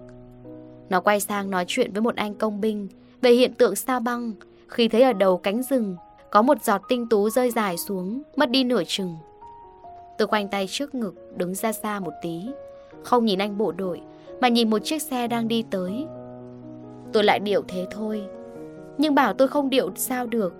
[0.89, 2.87] Nó quay sang nói chuyện với một anh công binh
[3.21, 4.31] Về hiện tượng sa băng,
[4.67, 5.95] Khi thấy ở đầu cánh rừng
[6.29, 9.15] Có một giọt tinh tú rơi dài xuống, Mất đi nửa chừng.
[10.17, 12.41] Tôi quanh tay trước ngực, Đứng ra xa một tí,
[13.03, 14.01] Không nhìn anh bộ đội,
[14.41, 16.05] Mà nhìn một chiếc xe đang đi tới.
[17.13, 18.23] Tôi lại điệu thế thôi.
[18.97, 20.53] Nhưng bảo tôi không điệu sao được.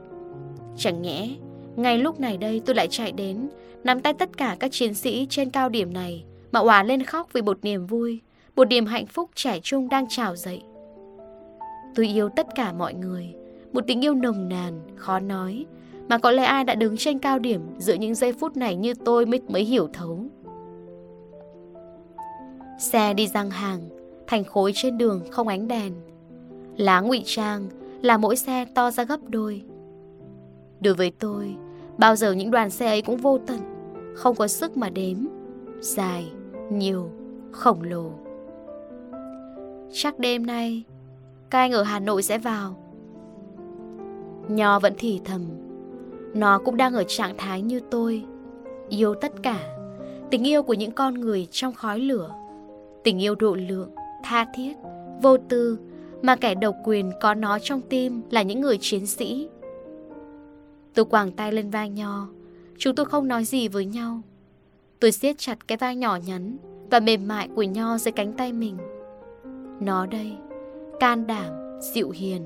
[0.78, 1.30] Chẳng nhẽ
[1.76, 3.50] ngay lúc này đây tôi lại chạy đến
[3.84, 7.30] Nắm tay tất cả các chiến sĩ trên cao điểm này Mà hòa lên khóc
[7.34, 8.22] vì một niềm vui
[8.56, 10.62] Một niềm hạnh phúc trẻ trung đang trào dậy.
[11.96, 13.34] Tôi yêu tất cả mọi người
[13.74, 15.66] Một tình yêu nồng nàn, khó nói
[16.10, 18.94] Mà có lẽ ai đã đứng trên cao điểm Giữa những giây phút này như
[19.06, 20.26] tôi mới, mới hiểu thấu.
[22.80, 23.80] Xe đi răng hàng
[24.28, 25.94] Thành khối trên đường không ánh đèn.
[26.78, 27.70] Lá ngụy trang
[28.02, 29.64] Là mỗi xe to ra gấp đôi
[30.82, 31.56] Đối với tôi,
[31.98, 33.60] bao giờ những đoàn xe ấy cũng vô tận,
[34.16, 35.18] không có sức mà đếm.
[35.80, 36.32] Dài,
[36.72, 37.10] nhiều,
[37.52, 38.12] khổng lồ.
[39.92, 40.84] Chắc đêm nay,
[41.50, 42.76] các anh ở Hà Nội sẽ vào.
[44.48, 45.42] Nho vẫn thì thầm.
[46.34, 48.24] Nó cũng đang ở trạng thái như tôi.
[48.90, 49.60] Yêu tất cả.
[50.30, 52.30] Tình yêu của những con người trong khói lửa.
[53.04, 53.92] Tình yêu độ lượng,
[54.24, 54.74] tha thiết,
[55.22, 55.78] vô tư,
[56.22, 59.50] mà kẻ độc quyền có nó trong tim là những người chiến sĩ.
[60.94, 62.28] Tôi quàng tay lên vai Nho.
[62.78, 64.22] Chúng tôi không nói gì với nhau.
[65.00, 66.58] Tôi siết chặt cái vai nhỏ nhắn
[66.92, 68.78] Và mềm mại của Nho dưới cánh tay mình.
[69.80, 70.32] Nó đây
[71.00, 72.44] Can đảm, dịu hiền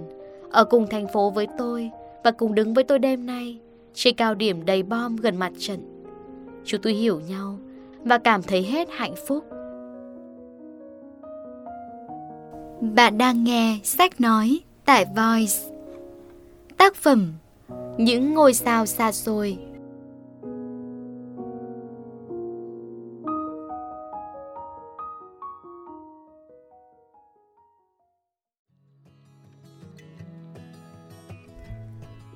[0.51, 1.91] Ở cùng thành phố với tôi
[2.23, 3.59] Và cùng đứng với tôi đêm nay
[3.93, 5.79] Trên cao điểm đầy bom gần mặt trận.
[6.65, 7.59] Chúng tôi hiểu nhau
[8.03, 9.45] Và cảm thấy hết hạnh phúc.
[12.81, 15.75] Bạn đang nghe sách nói tại Voice
[16.77, 17.33] Tác phẩm
[17.97, 19.57] những ngôi sao xa xôi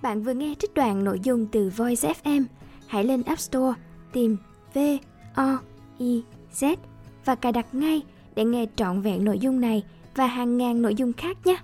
[0.01, 2.43] Bạn vừa nghe trích đoạn nội dung từ Voice FM.
[2.87, 3.73] Hãy lên App Store
[4.13, 4.37] tìm
[4.73, 4.77] V
[5.35, 5.57] O
[5.97, 6.23] I
[6.53, 6.75] Z
[7.25, 8.01] và cài đặt ngay
[8.35, 9.83] để nghe trọn vẹn nội dung này
[10.19, 11.57] và hàng ngàn nội dung khác nhé.